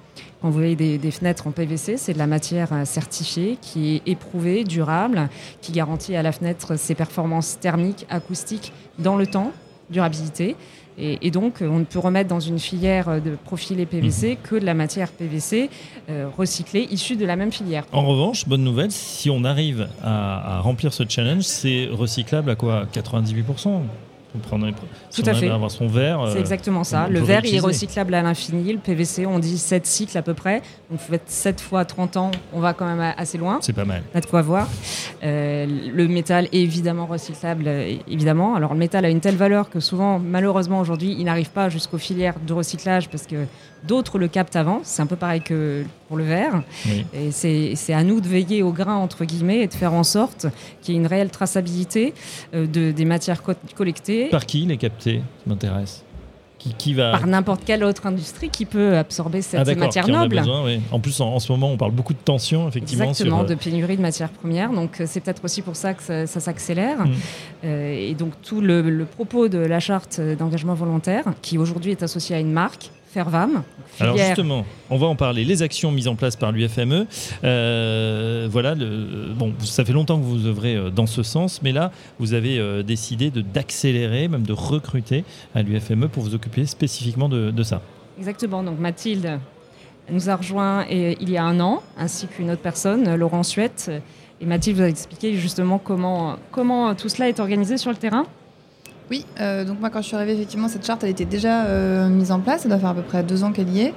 Quand 0.41 0.47
vous 0.49 0.55
voyez 0.57 0.75
des, 0.75 0.97
des 0.97 1.11
fenêtres 1.11 1.45
en 1.45 1.51
PVC, 1.51 1.97
c'est 1.97 2.13
de 2.13 2.17
la 2.17 2.25
matière 2.27 2.69
certifiée 2.85 3.59
qui 3.61 3.95
est 3.97 4.01
éprouvée, 4.11 4.63
durable, 4.63 5.29
qui 5.61 5.71
garantit 5.71 6.15
à 6.15 6.23
la 6.23 6.31
fenêtre 6.31 6.77
ses 6.77 6.95
performances 6.95 7.59
thermiques, 7.59 8.07
acoustiques 8.09 8.73
dans 8.97 9.15
le 9.17 9.27
temps, 9.27 9.51
durabilité. 9.91 10.55
Et, 10.97 11.19
et 11.21 11.31
donc, 11.31 11.61
euh, 11.61 11.67
on 11.67 11.79
ne 11.79 11.83
peut 11.85 11.99
remettre 11.99 12.29
dans 12.29 12.39
une 12.39 12.59
filière 12.59 13.09
euh, 13.09 13.19
de 13.19 13.35
profilé 13.35 13.85
PVC 13.85 14.37
que 14.41 14.55
de 14.55 14.65
la 14.65 14.73
matière 14.73 15.09
PVC 15.09 15.69
euh, 16.09 16.27
recyclée 16.37 16.87
issue 16.91 17.15
de 17.15 17.25
la 17.25 17.35
même 17.35 17.51
filière. 17.51 17.85
En 17.91 18.05
revanche, 18.05 18.47
bonne 18.47 18.63
nouvelle, 18.63 18.91
si 18.91 19.29
on 19.29 19.43
arrive 19.43 19.87
à, 20.03 20.57
à 20.57 20.59
remplir 20.59 20.93
ce 20.93 21.03
challenge, 21.07 21.43
c'est 21.43 21.87
recyclable 21.91 22.49
à 22.49 22.55
quoi? 22.55 22.85
98% 22.93 23.81
on 24.33 24.39
prendrait, 24.39 24.73
si 25.09 25.21
Tout 25.21 25.27
on 25.27 25.31
à 25.31 25.35
fait. 25.35 25.49
à 25.49 25.55
avoir 25.55 25.71
son 25.71 25.87
verre. 25.87 26.21
C'est 26.27 26.37
euh, 26.37 26.39
exactement 26.39 26.83
ça. 26.83 27.07
Le 27.09 27.19
verre, 27.19 27.43
il 27.43 27.55
est 27.55 27.59
recyclable 27.59 28.13
à 28.13 28.21
l'infini. 28.21 28.71
Le 28.71 28.79
PVC, 28.79 29.25
on 29.25 29.39
dit 29.39 29.57
7 29.57 29.85
cycles 29.85 30.17
à 30.17 30.21
peu 30.21 30.33
près. 30.33 30.61
Donc, 30.89 30.99
vous 30.99 31.11
faites 31.11 31.29
7 31.29 31.59
fois 31.59 31.83
30 31.83 32.17
ans, 32.17 32.31
on 32.53 32.59
va 32.59 32.73
quand 32.73 32.85
même 32.85 33.13
assez 33.17 33.37
loin. 33.37 33.59
C'est 33.61 33.73
pas 33.73 33.85
mal. 33.85 34.03
On 34.13 34.17
a 34.17 34.21
de 34.21 34.25
quoi 34.25 34.41
voir. 34.41 34.67
Euh, 35.23 35.65
le 35.93 36.07
métal 36.07 36.45
est 36.51 36.61
évidemment 36.61 37.05
recyclable, 37.05 37.65
euh, 37.67 37.97
évidemment. 38.07 38.55
Alors, 38.55 38.73
le 38.73 38.79
métal 38.79 39.03
a 39.03 39.09
une 39.09 39.19
telle 39.19 39.35
valeur 39.35 39.69
que 39.69 39.79
souvent, 39.79 40.17
malheureusement, 40.19 40.79
aujourd'hui, 40.79 41.15
il 41.17 41.25
n'arrive 41.25 41.49
pas 41.49 41.69
jusqu'aux 41.69 41.97
filières 41.97 42.35
de 42.45 42.53
recyclage 42.53 43.09
parce 43.09 43.27
que 43.27 43.45
d'autres 43.87 44.17
le 44.19 44.27
captent 44.27 44.55
avant. 44.55 44.81
C'est 44.83 45.01
un 45.01 45.05
peu 45.07 45.15
pareil 45.15 45.41
que 45.41 45.83
pour 46.07 46.17
le 46.17 46.23
verre. 46.23 46.63
Oui. 46.85 47.05
Et 47.13 47.31
c'est 47.31 47.93
à 47.93 48.03
nous 48.03 48.21
de 48.21 48.27
veiller 48.27 48.63
au 48.63 48.71
grain, 48.71 48.95
entre 48.95 49.25
guillemets, 49.25 49.61
et 49.61 49.67
de 49.67 49.73
faire 49.73 49.93
en 49.93 50.03
sorte 50.03 50.47
qu'il 50.81 50.93
y 50.93 50.97
ait 50.97 51.01
une 51.01 51.07
réelle 51.07 51.29
traçabilité 51.29 52.13
euh, 52.53 52.67
de, 52.67 52.91
des 52.91 53.05
matières 53.05 53.41
co- 53.41 53.53
collectées 53.75 54.25
Par 54.25 54.45
qui 54.45 54.65
les 54.65 54.77
capter 54.77 55.17
Ça 55.17 55.23
m'intéresse? 55.49 56.03
Qui, 56.59 56.75
qui 56.75 56.93
va. 56.93 57.13
par 57.13 57.25
n'importe 57.25 57.63
quelle 57.65 57.83
autre 57.83 58.05
industrie 58.05 58.49
qui 58.49 58.65
peut 58.65 58.95
absorber 58.95 59.41
cette 59.41 59.67
ah, 59.67 59.73
matière 59.73 60.05
en 60.05 60.09
noble. 60.09 60.37
besoin, 60.37 60.63
oui. 60.63 60.79
En 60.91 60.99
plus, 60.99 61.19
en, 61.19 61.29
en 61.33 61.39
ce 61.39 61.51
moment, 61.51 61.71
on 61.71 61.77
parle 61.77 61.91
beaucoup 61.91 62.13
de 62.13 62.19
tension, 62.23 62.67
effectivement. 62.67 63.05
Exactement, 63.05 63.37
sur, 63.37 63.45
euh, 63.45 63.47
de 63.49 63.55
pénurie 63.55 63.97
de 63.97 64.01
matières 64.03 64.29
premières. 64.29 64.69
Donc 64.71 65.01
euh, 65.01 65.05
c'est 65.07 65.21
peut-être 65.21 65.43
aussi 65.43 65.63
pour 65.63 65.75
ça 65.75 65.95
que 65.95 66.03
ça, 66.03 66.27
ça 66.27 66.39
s'accélère. 66.39 67.03
Mm. 67.07 67.11
Euh, 67.65 68.09
et 68.09 68.13
donc 68.13 68.33
tout 68.43 68.61
le, 68.61 68.81
le 68.81 69.05
propos 69.05 69.47
de 69.47 69.57
la 69.57 69.79
charte 69.79 70.21
d'engagement 70.21 70.75
volontaire, 70.75 71.23
qui 71.41 71.57
aujourd'hui 71.57 71.89
est 71.93 72.03
associée 72.03 72.35
à 72.35 72.39
une 72.39 72.51
marque, 72.51 72.91
Fervam, 73.13 73.63
Alors 73.99 74.15
justement, 74.17 74.65
on 74.89 74.97
va 74.97 75.07
en 75.07 75.15
parler. 75.17 75.43
Les 75.43 75.61
actions 75.63 75.91
mises 75.91 76.07
en 76.07 76.15
place 76.15 76.37
par 76.37 76.53
l'UFME. 76.53 77.05
Euh, 77.43 78.47
voilà, 78.49 78.73
le- 78.73 79.33
bon, 79.35 79.53
ça 79.59 79.83
fait 79.83 79.91
longtemps 79.91 80.17
que 80.17 80.23
vous 80.23 80.45
œuvrez 80.47 80.75
euh, 80.75 80.89
dans 80.89 81.07
ce 81.07 81.21
sens, 81.21 81.61
mais 81.61 81.73
là, 81.73 81.91
vous 82.19 82.33
avez 82.33 82.57
euh, 82.57 82.83
décidé 82.83 83.29
de- 83.29 83.41
d'accélérer, 83.41 84.27
même 84.29 84.43
de 84.43 84.53
recruter 84.53 85.25
à 85.53 85.61
l'UFME 85.61 86.07
pour 86.07 86.23
vous 86.23 86.35
occuper 86.35 86.65
spécifiquement 86.65 87.27
de, 87.27 87.51
de 87.51 87.63
ça. 87.63 87.81
Exactement, 88.17 88.63
donc 88.63 88.79
Mathilde 88.79 89.39
nous 90.09 90.29
a 90.29 90.35
rejoint 90.37 90.85
et- 90.89 91.17
il 91.19 91.29
y 91.29 91.37
a 91.37 91.43
un 91.43 91.59
an, 91.59 91.81
ainsi 91.97 92.27
qu'une 92.27 92.49
autre 92.51 92.61
personne, 92.61 93.13
Laurent 93.15 93.43
Suette. 93.43 93.91
Et 94.39 94.45
Mathilde 94.45 94.77
vous 94.77 94.83
a 94.83 94.87
expliqué 94.87 95.35
justement 95.35 95.77
comment, 95.79 96.37
comment 96.51 96.95
tout 96.95 97.09
cela 97.09 97.27
est 97.29 97.39
organisé 97.41 97.77
sur 97.77 97.91
le 97.91 97.97
terrain. 97.97 98.25
Oui, 99.11 99.25
donc 99.67 99.79
moi 99.81 99.89
quand 99.89 100.01
je 100.01 100.07
suis 100.07 100.15
arrivée, 100.15 100.31
effectivement, 100.33 100.69
cette 100.69 100.85
charte, 100.85 101.03
elle 101.03 101.09
était 101.09 101.25
déjà 101.25 101.65
mise 102.07 102.31
en 102.31 102.39
place. 102.39 102.61
Ça 102.61 102.69
doit 102.69 102.79
faire 102.79 102.91
à 102.91 102.93
peu 102.93 103.01
près 103.01 103.23
deux 103.23 103.43
ans 103.43 103.51
qu'elle 103.51 103.69
y 103.69 103.81
est. 103.81 103.93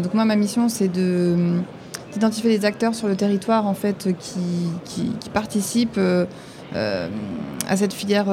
donc 0.00 0.14
moi, 0.14 0.24
ma 0.24 0.34
mission, 0.34 0.68
c'est 0.68 0.88
de 0.88 1.36
d'identifier 2.12 2.48
les 2.48 2.64
acteurs 2.64 2.94
sur 2.94 3.08
le 3.08 3.16
territoire 3.16 3.66
en 3.66 3.74
fait 3.74 4.08
qui, 4.18 5.12
participent 5.34 6.00
à 6.74 7.76
cette 7.76 7.92
filière 7.92 8.26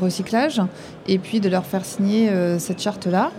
recyclage 0.00 0.62
et 1.06 1.18
puis 1.18 1.38
de 1.40 1.50
leur 1.50 1.66
faire 1.66 1.84
signer 1.84 2.30
cette 2.58 2.80
charte-là 2.80 3.30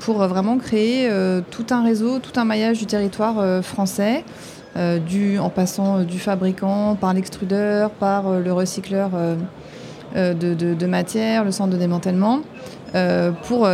pour 0.00 0.16
vraiment 0.26 0.56
créer 0.56 1.10
tout 1.50 1.66
un 1.68 1.82
réseau, 1.84 2.18
tout 2.18 2.40
un 2.40 2.46
maillage 2.46 2.78
du 2.78 2.86
territoire 2.86 3.62
français 3.62 4.24
euh, 4.76 5.38
en 5.38 5.50
passant 5.50 5.98
euh, 5.98 6.04
du 6.04 6.18
fabricant 6.18 6.96
par 6.96 7.14
l'extrudeur, 7.14 7.90
par 7.90 8.26
euh, 8.26 8.40
le 8.40 8.52
recycleur 8.52 9.10
de, 10.14 10.54
de, 10.54 10.86
matière, 10.86 11.44
le 11.44 11.50
centre 11.50 11.72
de 11.72 11.78
démantèlement, 11.78 12.42
pour 13.42 13.68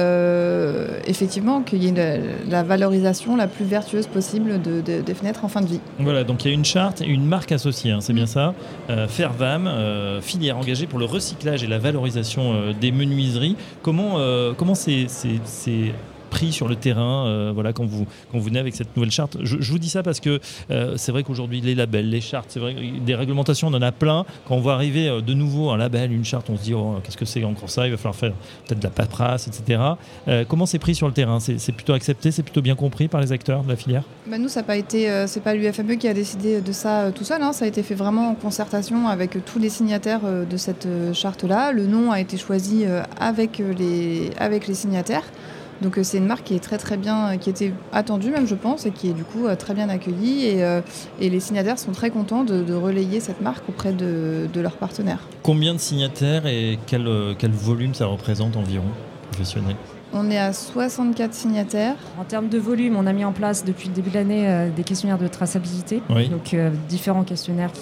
effectivement 1.07 1.63
qu'il 1.63 1.85
y 1.85 1.89
ait 1.89 2.21
la, 2.49 2.63
valorisation 2.63 3.37
la 3.37 3.47
plus 3.47 3.65
vertueuse 3.65 4.07
possible 4.07 4.61
des 4.63 5.15
fenêtres 5.15 5.45
en 5.45 5.49
fin 5.49 5.61
de 5.61 5.67
vie. 5.67 5.81
Voilà, 5.99 6.25
donc 6.25 6.45
il 6.45 6.49
y 6.49 6.51
a 6.51 6.55
une 6.55 6.65
charte 6.65 7.03
et 7.03 7.07
une 7.07 7.27
marque 7.27 7.53
associée, 7.53 7.91
hein, 7.91 8.01
c'est 8.01 8.15
bien 8.15 8.27
ça. 8.27 8.55
Fervam, 9.09 9.71
filière 10.23 10.57
engagée 10.57 10.87
pour 10.87 10.99
le 10.99 11.05
recyclage 11.05 11.63
et 11.63 11.67
la 11.67 11.79
valorisation 11.79 12.73
des 12.81 12.93
menuiseries. 12.93 13.57
Comment, 13.83 14.19
comment 14.57 14.75
c'est 14.75 15.07
pris 16.31 16.53
sur 16.53 16.69
le 16.69 16.77
terrain 16.77 17.27
euh, 17.27 17.53
voilà, 17.55 17.73
quand, 17.73 17.85
vous, 17.85 18.07
quand 18.31 18.39
vous 18.39 18.45
venez 18.45 18.59
avec 18.59 18.75
cette 18.75 18.97
nouvelle 18.97 19.11
charte 19.11 19.37
je, 19.43 19.57
vous 19.71 19.79
dis 19.79 19.89
ça 19.89 20.03
parce 20.03 20.21
que 20.21 20.41
euh, 20.71 20.95
c'est 20.97 21.13
vrai 21.13 21.23
qu'aujourd'hui, 21.23 21.61
les 21.61 21.75
labels, 21.75 22.09
les 22.09 22.21
chartes, 22.21 22.47
c'est 22.49 22.61
vrai 22.61 22.75
des 23.05 23.15
réglementations, 23.15 23.69
on 23.69 23.75
en 23.75 23.83
a 23.83 23.93
plein. 23.93 24.25
Quand 24.47 24.57
on 24.57 24.61
voit 24.61 24.75
arriver 24.75 25.09
euh, 25.09 25.21
de 25.21 25.35
nouveau 25.35 25.71
un 25.71 25.77
label, 25.77 26.13
une 26.13 26.25
charte, 26.25 26.49
on 26.51 26.57
se 26.57 26.63
dit 26.63 26.75
oh, 26.75 27.01
qu'est-ce 27.03 27.17
que 27.17 27.25
c'est 27.25 27.45
encore 27.45 27.71
ça? 27.71 27.87
Il 27.87 27.91
va 27.91 27.97
falloir 27.97 28.15
faire 28.15 28.33
peut-être 28.67 28.79
de 28.79 28.85
la 28.85 28.91
paperasse, 28.91 29.49
etc. 29.49 29.81
comment 30.49 30.67
c'est 30.67 30.79
pris 30.79 30.95
sur 30.95 31.07
le 31.07 31.13
terrain? 31.13 31.41
C'est, 31.41 31.73
plutôt 31.73 31.93
accepté, 31.93 32.31
c'est 32.31 32.43
plutôt 32.43 32.63
bien 32.63 32.75
compris 32.75 33.09
par 33.09 33.21
les 33.21 33.33
acteurs 33.33 33.63
de 33.63 33.69
la 33.69 33.77
filière? 33.77 34.03
Bah 34.27 34.39
Nous, 34.39 34.49
ça 34.49 34.61
n'a 34.61 34.67
pas 34.67 34.75
pas 35.45 35.55
l'UFME 35.55 35.97
qui 35.97 36.09
a 36.09 36.15
décidé 36.15 36.61
de 36.61 36.73
ça 36.73 37.11
tout 37.15 37.25
seul. 37.25 37.43
Hein. 37.43 37.53
ça 37.53 37.65
a 37.65 37.69
été 37.69 37.83
fait 37.83 37.95
vraiment 37.95 38.31
en 38.31 38.35
concertation 38.35 39.09
avec 39.09 39.45
tous 39.45 39.59
les 39.59 39.71
signataires 39.71 40.21
de 40.23 40.57
cette 40.57 40.87
charte-là. 41.13 41.73
Le 41.73 41.87
nom 41.87 42.13
a 42.13 42.21
été 42.21 42.37
choisi 42.37 42.85
avec 43.19 43.59
les, 43.59 44.31
avec 44.39 44.67
les 44.67 44.75
signataires. 44.75 45.25
Donc 45.83 45.99
euh, 45.99 46.03
c'est 46.03 46.19
une 46.19 46.27
marque 46.27 46.45
qui 46.45 46.55
est 46.55 46.61
très 46.61 46.79
très 46.79 46.97
bien, 46.97 47.37
qui 47.39 47.51
était 47.51 47.73
attendue 47.93 48.31
même 48.31 48.47
je 48.47 48.55
pense, 48.55 48.87
et 48.87 48.91
qui 48.91 49.09
est 49.09 49.13
du 49.13 49.25
coup 49.25 49.47
euh, 49.47 49.57
très 49.57 49.75
bien 49.75 49.89
accueillie. 49.89 50.47
Et, 50.47 50.65
euh, 50.65 50.81
les 51.21 51.41
signataires 51.41 51.79
sont 51.79 51.93
très 51.93 52.11
contents 52.11 52.45
de, 52.45 52.75
relayer 52.75 53.21
cette 53.21 53.41
marque 53.41 53.69
auprès 53.69 53.93
de, 53.93 54.49
leurs 54.55 54.77
partenaires. 54.77 55.21
Combien 55.43 55.75
de 55.75 55.79
signataires 55.79 56.47
et 56.47 56.79
quel, 56.87 57.09
quel 57.39 57.51
volume 57.51 57.95
ça 57.95 58.07
représente 58.07 58.57
environ 58.57 58.87
professionnel? 59.31 59.77
On 60.13 60.31
est 60.31 60.39
à 60.39 60.53
64 60.53 61.33
signataires. 61.35 61.97
En 62.19 62.25
termes 62.25 62.49
de 62.49 62.59
volume, 62.59 62.97
on 62.97 63.07
a 63.07 63.13
mis 63.13 63.25
en 63.25 63.33
place 63.33 63.65
depuis 63.65 63.89
le 63.89 63.95
début 63.95 64.11
de 64.11 64.15
l'année 64.15 64.71
des 64.75 64.83
questionnaires 64.83 65.19
de 65.19 65.29
traçabilité. 65.29 66.03
Donc 66.09 66.57
différents 66.89 67.25
questionnaires 67.25 67.73
qui 67.73 67.81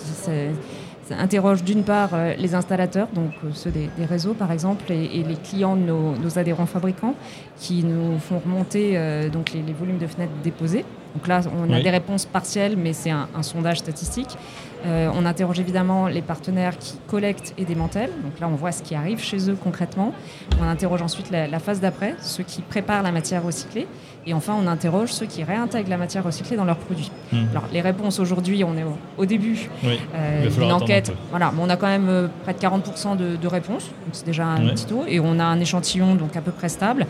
interroge 1.12 1.64
d'une 1.64 1.84
part 1.84 2.10
euh, 2.12 2.34
les 2.34 2.54
installateurs, 2.54 3.08
donc 3.14 3.32
euh, 3.44 3.50
ceux 3.52 3.70
des, 3.70 3.88
réseaux 4.04 4.34
par 4.34 4.52
exemple, 4.52 4.90
et, 4.92 5.22
les 5.22 5.36
clients 5.36 5.76
de 5.76 5.82
nos, 5.82 6.38
adhérents 6.38 6.66
fabricants, 6.66 7.14
qui 7.58 7.84
nous 7.84 8.18
font 8.18 8.38
remonter 8.38 8.96
euh, 8.96 9.28
donc 9.28 9.52
les, 9.52 9.72
volumes 9.72 9.98
de 9.98 10.06
fenêtres 10.06 10.32
déposées. 10.42 10.84
Donc 11.14 11.26
là, 11.26 11.40
on 11.56 11.72
a 11.72 11.80
des 11.80 11.90
réponses 11.90 12.26
partielles, 12.26 12.76
mais 12.76 12.92
c'est 12.92 13.10
un, 13.10 13.28
sondage 13.42 13.78
statistique. 13.78 14.36
on 14.84 15.24
interroge 15.24 15.58
évidemment 15.58 16.06
les 16.06 16.22
partenaires 16.22 16.76
qui 16.78 16.98
collectent 17.06 17.54
et 17.58 17.64
démantèlent. 17.64 18.12
Donc 18.22 18.38
là, 18.40 18.48
on 18.48 18.54
voit 18.54 18.72
ce 18.72 18.82
qui 18.82 18.94
arrive 18.94 19.18
chez 19.18 19.50
eux 19.50 19.56
concrètement. 19.62 20.12
On 20.60 20.64
interroge 20.64 21.02
ensuite 21.02 21.30
la, 21.30 21.46
la 21.46 21.58
phase 21.58 21.80
d'après, 21.80 22.14
ceux 22.20 22.44
qui 22.44 22.62
préparent 22.62 23.02
la 23.02 23.12
matière 23.12 23.42
recyclée. 23.42 23.86
Et 24.28 24.34
enfin, 24.34 24.54
on 24.62 24.66
interroge 24.66 25.10
ceux 25.10 25.24
qui 25.24 25.42
réintègrent 25.42 25.88
la 25.88 25.96
matière 25.96 26.22
recyclée 26.22 26.56
dans 26.56 26.66
leurs 26.66 26.76
produits. 26.76 27.10
Hmm. 27.32 27.46
Alors, 27.50 27.64
les 27.72 27.80
réponses 27.80 28.18
aujourd'hui, 28.20 28.62
on 28.62 28.76
est 28.76 28.84
au, 29.16 29.24
début 29.24 29.70
euh, 29.84 30.50
d'une 30.50 30.70
enquête. 30.70 31.12
Voilà, 31.30 31.50
mais 31.54 31.62
on 31.62 31.70
a 31.70 31.76
quand 31.76 31.86
même 31.86 32.08
euh, 32.10 32.28
près 32.42 32.52
de 32.52 32.58
40% 32.58 33.16
de, 33.16 33.46
réponses, 33.46 33.84
donc 33.84 34.10
c'est 34.12 34.26
déjà 34.26 34.44
un 34.44 34.68
petit 34.68 34.84
taux. 34.84 35.04
Et 35.08 35.18
on 35.18 35.38
a 35.38 35.44
un 35.44 35.58
échantillon 35.60 36.14
donc 36.14 36.36
à 36.36 36.42
peu 36.42 36.50
près 36.50 36.68
stable. 36.68 37.06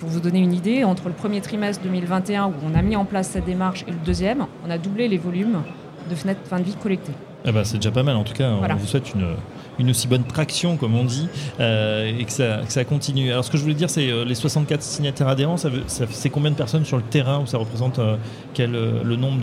Pour 0.00 0.08
vous 0.08 0.20
donner 0.20 0.38
une 0.38 0.54
idée, 0.54 0.82
entre 0.82 1.08
le 1.08 1.14
premier 1.14 1.42
trimestre 1.42 1.82
2021 1.82 2.46
où 2.46 2.54
on 2.64 2.74
a 2.74 2.80
mis 2.80 2.96
en 2.96 3.04
place 3.04 3.28
cette 3.28 3.44
démarche 3.44 3.84
et 3.86 3.90
le 3.90 3.98
deuxième, 3.98 4.46
on 4.66 4.70
a 4.70 4.78
doublé 4.78 5.08
les 5.08 5.18
volumes 5.18 5.62
de 6.08 6.14
fenêtres 6.14 6.40
fin 6.44 6.58
de 6.58 6.64
vie 6.64 6.74
collectées. 6.82 7.12
Eh 7.44 7.52
ben, 7.52 7.64
c'est 7.64 7.76
déjà 7.76 7.90
pas 7.90 8.02
mal 8.02 8.16
en 8.16 8.24
tout 8.24 8.32
cas. 8.32 8.50
On 8.50 8.76
vous 8.76 8.86
souhaite 8.86 9.14
une, 9.14 9.36
une 9.78 9.90
aussi 9.90 10.08
bonne 10.08 10.24
traction, 10.24 10.78
comme 10.78 10.94
on 10.94 11.04
dit, 11.04 11.28
euh, 11.60 12.18
et 12.18 12.24
que 12.24 12.32
ça, 12.32 12.84
continue. 12.84 13.30
Alors, 13.30 13.44
ce 13.44 13.50
que 13.50 13.58
je 13.58 13.62
voulais 13.62 13.74
dire, 13.74 13.90
c'est 13.90 14.10
euh, 14.10 14.24
les 14.24 14.34
64 14.34 14.82
signataires 14.82 15.28
adhérents, 15.28 15.58
ça, 15.58 15.68
c'est 15.86 16.30
combien 16.30 16.50
de 16.50 16.56
personnes 16.56 16.86
sur 16.86 16.96
le 16.96 17.02
terrain 17.02 17.40
où 17.40 17.46
ça 17.46 17.58
représente 17.58 17.98
euh, 17.98 18.16
quel, 18.54 18.72
le 18.72 19.16
nombre 19.16 19.40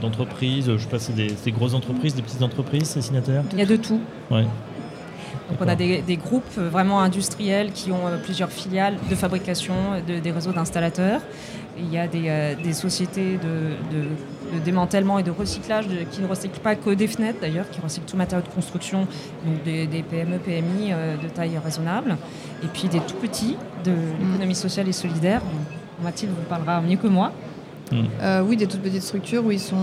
d'entreprises 0.00 0.66
de, 0.66 0.76
Je 0.76 0.82
sais 0.82 0.88
pas, 0.88 1.00
c'est 1.00 1.14
des, 1.14 1.52
grosses 1.52 1.74
entreprises, 1.74 2.14
des 2.14 2.22
petites 2.22 2.42
entreprises, 2.42 2.84
ces 2.84 3.02
signataires? 3.02 3.42
Il 3.52 3.58
y 3.58 3.62
a 3.62 3.66
de 3.66 3.76
tout. 3.76 4.00
Ouais. 4.30 4.44
Donc 5.50 5.58
on 5.60 5.68
a 5.68 5.74
des, 5.74 6.16
groupes 6.16 6.56
vraiment 6.56 7.00
industriels 7.00 7.72
qui 7.72 7.90
ont 7.92 8.06
plusieurs 8.22 8.50
filiales 8.50 8.96
de 9.10 9.14
fabrication, 9.14 9.74
des 10.06 10.30
réseaux 10.30 10.52
d'installateurs. 10.52 11.20
Il 11.76 11.92
y 11.92 11.98
a 11.98 12.06
des, 12.06 12.72
sociétés 12.72 13.36
de 13.36 14.06
de 14.52 14.58
démantèlement 14.58 15.18
et 15.18 15.22
de 15.22 15.30
recyclage 15.30 15.86
qui 16.10 16.20
ne 16.20 16.26
recyclent 16.26 16.60
pas 16.60 16.74
que 16.74 16.90
des 16.90 17.06
fenêtres 17.06 17.40
d'ailleurs, 17.40 17.68
qui 17.70 17.80
recyclent 17.80 18.06
tout 18.06 18.16
matériau 18.16 18.44
de 18.44 18.52
construction, 18.52 19.06
donc 19.44 19.62
des, 19.64 19.86
PME, 20.08 20.38
PMI 20.38 20.92
euh, 20.92 21.16
de 21.16 21.28
taille 21.28 21.58
raisonnable, 21.62 22.16
et 22.62 22.66
puis 22.66 22.88
des 22.88 23.00
tout 23.00 23.16
petits 23.16 23.56
de 23.84 23.92
l'économie 24.20 24.54
sociale 24.54 24.88
et 24.88 24.92
solidaire. 24.92 25.42
Mathilde 26.02 26.32
vous 26.32 26.48
parlera 26.48 26.80
mieux 26.80 26.96
que 26.96 27.06
moi. 27.06 27.32
Hmm. 27.90 28.04
Euh, 28.22 28.42
oui, 28.42 28.56
des 28.56 28.66
toutes 28.66 28.82
petites 28.82 29.02
strucures 29.02 29.44
où 29.44 29.50
ils 29.50 29.60
sont. 29.60 29.76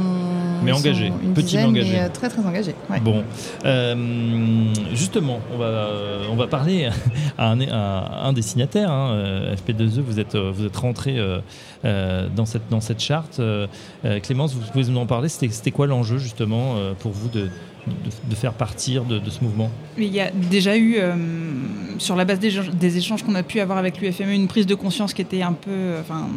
Mais 0.64 0.72
engagés, 0.72 1.12
petits 1.36 1.58
mais 1.58 1.64
engagés. 1.66 2.00
Euh, 2.00 2.10
très 2.10 2.30
très 2.30 2.42
engagés. 2.46 2.76
Bon, 3.02 3.24
justement, 4.94 5.40
on 5.54 5.58
va, 5.58 5.90
on 6.32 6.36
va 6.36 6.48
parler 6.48 6.90
à 7.38 7.52
un, 7.52 7.60
un 7.62 8.34
des 8.34 8.42
signataires, 8.42 8.92
hein, 8.92 9.54
FP2E. 9.56 10.02
Vous 10.02 10.20
êtes, 10.20 10.36
vous 10.36 10.66
êtes 10.66 10.78
rentré 10.78 11.20
euh, 11.86 12.28
dans, 12.36 12.46
cette, 12.46 12.70
dans 12.70 12.82
cette 12.82 13.00
charte. 13.00 13.40
Euh, 13.40 13.68
euh, 14.04 14.20
Clémence, 14.20 14.54
vous 14.54 14.62
pouvez 14.72 14.86
nous 14.86 14.98
en 14.98 15.06
parler 15.06 15.30
C'était 15.30 15.72
quoi 15.72 15.86
l'enjeu 15.86 16.18
justement 16.18 16.76
pour 17.00 17.12
vous 17.12 17.30
de, 17.30 17.50
de, 18.30 18.36
faire 18.36 18.54
partir 18.54 19.04
de, 19.04 19.22
ce 19.30 19.44
mouvement 19.44 19.70
Il 19.98 20.14
y 20.14 20.20
a 20.20 20.32
déjà 20.32 20.78
eu, 20.78 20.98
sur 21.98 22.16
la 22.16 22.26
base 22.26 22.40
des, 22.40 22.98
échanges 22.98 23.24
qu'on 23.24 23.36
a 23.36 23.44
pu 23.44 23.60
avoir 23.60 23.78
avec 23.78 24.00
l'UFME, 24.00 24.32
une 24.32 24.48
prise 24.48 24.66
de 24.66 24.76
conscience 24.76 25.14
qui 25.14 25.22
était 25.22 25.42
un 25.42 25.54
peu 25.54 25.96
enfin, 26.00 26.28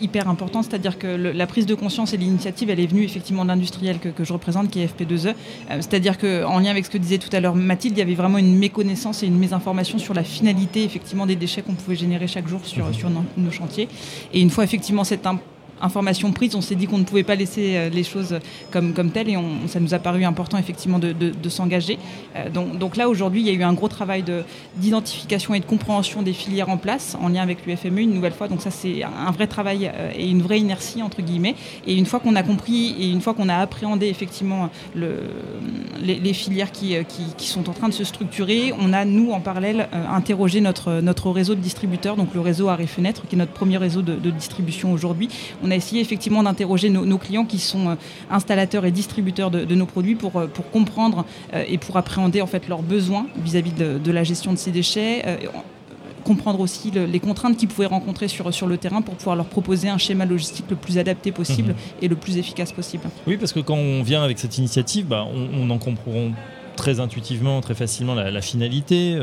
hyper 0.00 0.28
importante, 0.28 0.64
c'est-à-dire 0.68 0.98
que 0.98 1.06
la 1.06 1.46
prise 1.46 1.66
de 1.66 1.74
conscience 1.74 2.12
et 2.14 2.16
l'initiative, 2.16 2.70
elle 2.70 2.80
est 2.80 2.86
venue 2.86 3.04
effectivement 3.04 3.44
de 3.44 3.48
l'industriel 3.48 3.98
que, 3.98 4.08
que, 4.08 4.24
je 4.24 4.32
représente, 4.32 4.70
qui 4.70 4.80
est 4.80 4.86
FP2E. 4.86 5.34
c'est-à-dire 5.68 6.18
qu'en 6.18 6.58
lien 6.58 6.70
avec 6.70 6.84
ce 6.84 6.90
que 6.90 6.98
disait 6.98 7.18
tout 7.18 7.34
à 7.34 7.40
l'heure 7.40 7.54
Mathilde, 7.54 7.96
il 7.96 8.00
y 8.00 8.02
avait 8.02 8.14
vraiment 8.14 8.38
une 8.38 8.58
méconnaissance 8.58 9.22
et 9.22 9.26
une 9.26 9.38
mésinformation 9.38 9.98
sur 9.98 10.14
la 10.14 10.24
finalité 10.24 10.84
effectivement 10.84 11.26
des 11.26 11.36
déchets 11.36 11.62
qu'on 11.62 11.74
pouvait 11.74 11.96
générer 11.96 12.26
chaque 12.26 12.48
jour 12.48 12.60
sur, 12.64 12.86
mhm. 12.86 12.94
sur 12.94 13.10
nos, 13.10 13.24
nos 13.36 13.50
chantiers. 13.50 13.88
Et 14.32 14.40
une 14.40 14.50
fois 14.50 14.64
effectivement 14.64 15.04
cette 15.04 15.26
information 15.80 16.32
prise, 16.32 16.54
on 16.54 16.60
s'est 16.60 16.74
dit 16.74 16.86
qu'on 16.86 16.98
ne 16.98 17.04
pouvait 17.04 17.22
pas 17.22 17.34
laisser 17.34 17.76
euh, 17.76 17.88
les 17.88 18.04
choses 18.04 18.38
comme, 18.70 18.92
telles 19.10 19.28
et 19.28 19.38
ça 19.66 19.80
nous 19.80 19.94
a 19.94 19.98
paru 19.98 20.24
important 20.24 20.58
effectivement 20.58 20.98
de, 20.98 21.14
s'engager. 21.48 21.98
Euh, 22.36 22.48
donc, 22.50 22.96
là 22.96 23.08
aujourd'hui 23.08 23.40
il 23.40 23.46
y 23.46 23.50
a 23.50 23.52
eu 23.52 23.62
un 23.62 23.72
gros 23.72 23.88
travail 23.88 24.24
d'identification 24.76 25.54
et 25.54 25.60
de 25.60 25.64
compréhension 25.64 26.22
des 26.22 26.32
filières 26.32 26.68
en 26.68 26.76
place 26.76 27.16
en 27.20 27.28
lien 27.28 27.42
avec 27.42 27.66
l'UFME 27.66 28.00
une 28.00 28.14
nouvelle 28.14 28.32
fois. 28.32 28.48
Donc 28.48 28.60
ça 28.60 28.70
c'est 28.70 29.02
un 29.02 29.30
vrai 29.30 29.46
travail 29.46 29.90
euh, 29.92 30.10
et 30.16 30.28
une 30.28 30.42
vraie 30.42 30.58
inertie 30.58 31.02
entre 31.02 31.22
guillemets. 31.22 31.54
Et 31.86 31.94
une 31.94 32.06
fois 32.06 32.20
qu'on 32.20 32.36
a 32.36 32.42
compris 32.42 32.94
et 32.98 33.10
une 33.10 33.20
fois 33.20 33.34
qu'on 33.34 33.48
a 33.48 33.56
appréhendé 33.56 34.06
effectivement 34.06 34.70
le, 34.94 35.20
les, 36.02 36.32
filières 36.32 36.72
qui, 36.72 36.96
sont 37.38 37.68
en 37.68 37.72
train 37.72 37.88
de 37.88 37.94
se 37.94 38.04
structurer, 38.04 38.72
on 38.78 38.92
a 38.92 39.04
nous 39.04 39.30
en 39.30 39.40
parallèle 39.40 39.88
interrogé 40.10 40.60
notre, 40.60 41.30
réseau 41.30 41.54
de 41.54 41.60
distributeurs, 41.60 42.16
donc 42.16 42.34
le 42.34 42.40
réseau 42.40 42.68
Arrêt 42.68 42.86
Fenêtre 42.86 43.26
qui 43.28 43.36
est 43.36 43.38
notre 43.38 43.52
premier 43.52 43.76
réseau 43.76 44.02
de 44.02 44.30
distribution 44.30 44.92
aujourd'hui. 44.92 45.28
On 45.64 45.70
a 45.70 45.76
essayé 45.76 46.02
effectivement 46.02 46.42
d'interroger 46.42 46.90
nos, 46.90 47.18
clients 47.18 47.46
qui 47.46 47.58
sont 47.58 47.88
euh, 47.88 47.94
installateurs 48.30 48.84
et 48.84 48.90
distributeurs 48.90 49.50
de, 49.50 49.74
nos 49.74 49.86
produits 49.86 50.14
pour, 50.14 50.36
euh, 50.36 50.46
pour 50.46 50.70
comprendre 50.70 51.24
euh, 51.54 51.64
et 51.66 51.78
pour 51.78 51.96
appréhender 51.96 52.42
en 52.42 52.46
fait 52.46 52.68
leurs 52.68 52.82
besoins 52.82 53.26
vis-à-vis 53.42 53.72
de, 53.72 54.12
la 54.12 54.24
gestion 54.24 54.52
de 54.52 54.58
ces 54.58 54.70
déchets 54.70 55.24
comprendre 56.22 56.60
aussi 56.60 56.90
les 56.90 57.20
contraintes 57.20 57.56
qu'ils 57.56 57.68
pouvaient 57.68 57.86
rencontrer 57.86 58.28
sur, 58.28 58.52
sur 58.54 58.66
le 58.66 58.78
terrain 58.78 59.02
pour 59.02 59.14
pouvoir 59.14 59.36
leur 59.36 59.46
proposer 59.46 59.88
un 59.88 59.98
schéma 59.98 60.24
logistique 60.24 60.66
le 60.70 60.76
plus 60.76 60.96
adapté 60.96 61.32
possible 61.32 61.70
mhm. 61.70 61.76
et 62.00 62.08
le 62.08 62.16
plus 62.16 62.38
efficace 62.38 62.72
possible. 62.72 63.04
Oui, 63.26 63.36
parce 63.36 63.52
que 63.52 63.60
quand 63.60 63.74
on 63.74 64.02
vient 64.02 64.22
avec 64.22 64.38
cette 64.38 64.56
initiative, 64.56 65.06
bah, 65.06 65.26
on, 65.26 65.68
en 65.68 65.78
comprend 65.78 66.30
très 66.76 67.00
intuitivement, 67.00 67.60
très 67.60 67.74
facilement 67.74 68.14
la, 68.14 68.40
finalité 68.40 69.18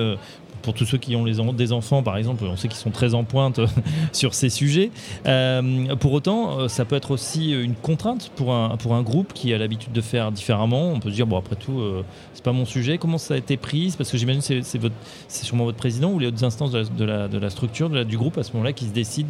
pour 0.61 0.73
tous 0.73 0.85
ceux 0.85 0.97
qui 0.97 1.15
ont 1.15 1.23
des 1.53 1.71
enfants, 1.71 2.03
par 2.03 2.17
exemple, 2.17 2.43
on 2.45 2.55
sait 2.55 2.67
qu'ils 2.67 2.77
sont 2.77 2.91
très 2.91 3.13
en 3.13 3.23
pointe 3.23 3.59
sur 4.11 4.33
ces 4.33 4.49
sujets. 4.49 4.91
pour 5.99 6.13
autant, 6.13 6.67
ça 6.67 6.85
peut 6.85 6.95
être 6.95 7.11
aussi 7.11 7.51
une 7.51 7.75
contrainte 7.75 8.31
pour 8.35 8.53
un, 8.53 8.77
pour 8.77 8.95
un 8.95 9.01
groupe 9.01 9.33
qui 9.33 9.53
a 9.53 9.57
l'habitude 9.57 9.91
de 9.91 10.01
faire 10.01 10.31
différemment. 10.31 10.91
On 10.91 10.99
peut 10.99 11.09
se 11.09 11.15
dire, 11.15 11.27
bon, 11.27 11.37
après 11.37 11.55
tout, 11.55 11.81
c'est 12.33 12.43
pas 12.43 12.51
mon 12.51 12.65
sujet. 12.65 12.97
Comment 12.97 13.17
ça 13.17 13.35
a 13.35 13.37
été 13.37 13.57
pris? 13.57 13.93
Parce 13.97 14.11
que 14.11 14.17
j'imagine 14.17 14.41
que 14.41 14.61
c'est 14.63 15.45
sûrement 15.45 15.65
votre 15.65 15.77
président 15.77 16.11
ou 16.11 16.19
les 16.19 16.27
autres 16.27 16.43
instances 16.43 16.71
de 16.71 17.05
la, 17.05 17.27
de 17.27 17.37
la, 17.37 17.49
structure, 17.49 17.89
du 18.05 18.17
groupe 18.17 18.37
à 18.37 18.43
ce 18.43 18.53
moment-là 18.53 18.73
qui 18.73 18.85
se 18.85 18.93
décident 18.93 19.29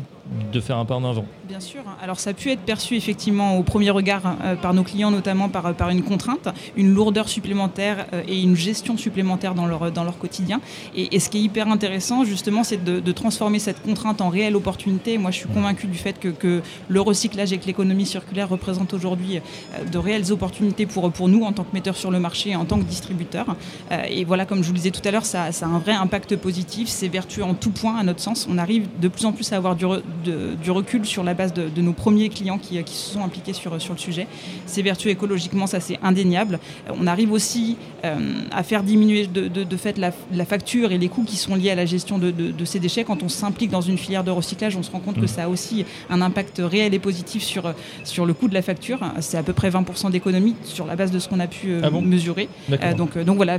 de 0.51 0.59
faire 0.59 0.77
un 0.77 0.85
pas 0.85 0.95
en 0.95 1.03
avant. 1.03 1.25
Bien 1.47 1.59
sûr. 1.59 1.81
Alors 2.01 2.19
ça 2.19 2.31
a 2.31 2.33
pu 2.33 2.49
être 2.51 2.61
perçu 2.61 2.95
effectivement 2.95 3.57
au 3.57 3.63
premier 3.63 3.89
regard 3.89 4.35
par 4.61 4.73
nos 4.73 4.83
clients, 4.83 5.11
notamment 5.11 5.49
par, 5.49 5.73
par 5.73 5.89
une 5.89 6.03
contrainte, 6.03 6.47
une 6.75 6.93
lourdeur 6.93 7.27
supplémentaire 7.27 8.05
et 8.27 8.41
une 8.41 8.55
gestion 8.55 8.97
supplémentaire 8.97 9.55
dans 9.55 9.65
leur, 9.65 9.91
dans 9.91 10.03
leur 10.03 10.17
quotidien. 10.17 10.61
Et, 10.95 11.19
ce 11.19 11.29
qui 11.29 11.39
est 11.39 11.41
hyper 11.41 11.67
intéressant, 11.67 12.23
justement, 12.23 12.63
c'est 12.63 12.83
de, 12.83 13.11
transformer 13.11 13.59
cette 13.59 13.81
contrainte 13.81 14.21
en 14.21 14.29
réelle 14.29 14.55
opportunité. 14.55 15.17
Moi, 15.17 15.31
je 15.31 15.37
suis 15.37 15.49
convaincu 15.49 15.87
du 15.87 15.97
fait 15.97 16.19
que, 16.19 16.29
que 16.29 16.61
le 16.87 17.01
recyclage 17.01 17.51
et 17.51 17.57
que 17.57 17.65
l'économie 17.65 18.05
circulaire 18.05 18.49
représentent 18.49 18.93
aujourd'hui 18.93 19.37
euh, 19.37 19.83
de 19.83 19.97
réelles 19.97 20.31
opportunités 20.31 20.85
pour, 20.85 21.11
pour 21.11 21.27
nous 21.27 21.43
en 21.43 21.51
tant 21.51 21.63
que 21.63 21.73
metteurs 21.73 21.97
sur 21.97 22.09
le 22.09 22.19
marché, 22.19 22.55
en 22.55 22.65
tant 22.65 22.77
que 22.77 22.83
distributeurs. 22.83 23.55
Euh, 23.91 24.03
et 24.09 24.23
voilà, 24.23 24.45
comme 24.45 24.61
je 24.61 24.67
vous 24.67 24.73
le 24.73 24.77
disais 24.77 24.91
tout 24.91 25.01
à 25.05 25.11
l'heure, 25.11 25.25
ça, 25.25 25.51
ça, 25.51 25.65
a 25.65 25.69
un 25.69 25.79
vrai 25.79 25.93
impact 25.93 26.37
positif. 26.37 26.87
C'est 26.87 27.09
vertueux 27.09 27.43
en 27.43 27.53
tout 27.53 27.71
point, 27.71 27.97
à 27.97 28.03
notre 28.03 28.21
sens. 28.21 28.47
On 28.49 28.57
arrive 28.57 28.87
de 28.99 29.07
plus 29.07 29.25
en 29.25 29.33
plus 29.33 29.51
à 29.51 29.57
avoir 29.57 29.75
du, 29.75 29.85
du 30.21 30.71
recul 30.71 31.05
sur 31.05 31.23
la 31.23 31.33
base 31.33 31.53
de, 31.53 31.81
nos 31.81 31.93
premiers 31.93 32.29
clients 32.29 32.57
qui, 32.57 32.81
qui, 32.83 32.93
se 32.93 33.13
sont 33.13 33.23
impliqués 33.23 33.53
sur, 33.53 33.81
sur 33.81 33.93
le 33.93 33.99
sujet. 33.99 34.27
C'est 34.65 34.81
vertueux 34.81 35.09
écologiquement, 35.09 35.67
ça 35.67 35.79
c'est 35.79 35.99
indéniable. 36.03 36.59
On 36.99 37.07
arrive 37.07 37.31
aussi 37.31 37.77
euh, 38.03 38.15
à 38.51 38.63
faire 38.63 38.83
diminuer 38.83 39.27
de, 39.27 39.47
de, 39.47 39.77
fait 39.77 39.97
la, 39.97 40.11
facture 40.45 40.91
et 40.91 40.97
les 40.97 41.09
coûts 41.09 41.23
qui 41.23 41.35
sont 41.35 41.55
liés 41.55 41.71
à 41.71 41.75
la 41.75 41.85
gestion 41.85 42.17
de, 42.17 42.65
ces 42.65 42.79
déchets. 42.79 43.03
Quand 43.03 43.23
on 43.23 43.29
s'implique 43.29 43.71
dans 43.71 43.81
une 43.81 43.97
filière 43.97 44.23
de 44.23 44.31
recyclage, 44.31 44.75
on 44.75 44.83
se 44.83 44.91
rend 44.91 44.99
compte 44.99 45.15
que 45.15 45.25
mm. 45.25 45.27
ça 45.27 45.43
a 45.43 45.47
aussi 45.49 45.85
un 46.09 46.21
impact 46.21 46.61
réel 46.63 46.93
et 46.93 46.99
positif 46.99 47.43
sur, 47.43 47.73
sur 48.03 48.25
le 48.25 48.33
coût 48.33 48.47
de 48.47 48.53
la 48.53 48.61
facture. 48.61 48.99
C'est 49.19 49.37
à 49.37 49.43
peu 49.43 49.53
près 49.53 49.69
20% 49.69 50.11
d'économie 50.11 50.55
sur 50.63 50.85
la 50.87 50.95
base 50.95 51.11
de 51.11 51.19
ce 51.19 51.29
qu'on 51.29 51.39
a 51.39 51.47
pu 51.47 51.71
euh, 51.71 51.81
ah 51.83 51.89
mesurer. 51.89 52.49
Euh, 52.71 52.93
donc, 52.93 53.17
donc 53.17 53.35
voilà, 53.35 53.57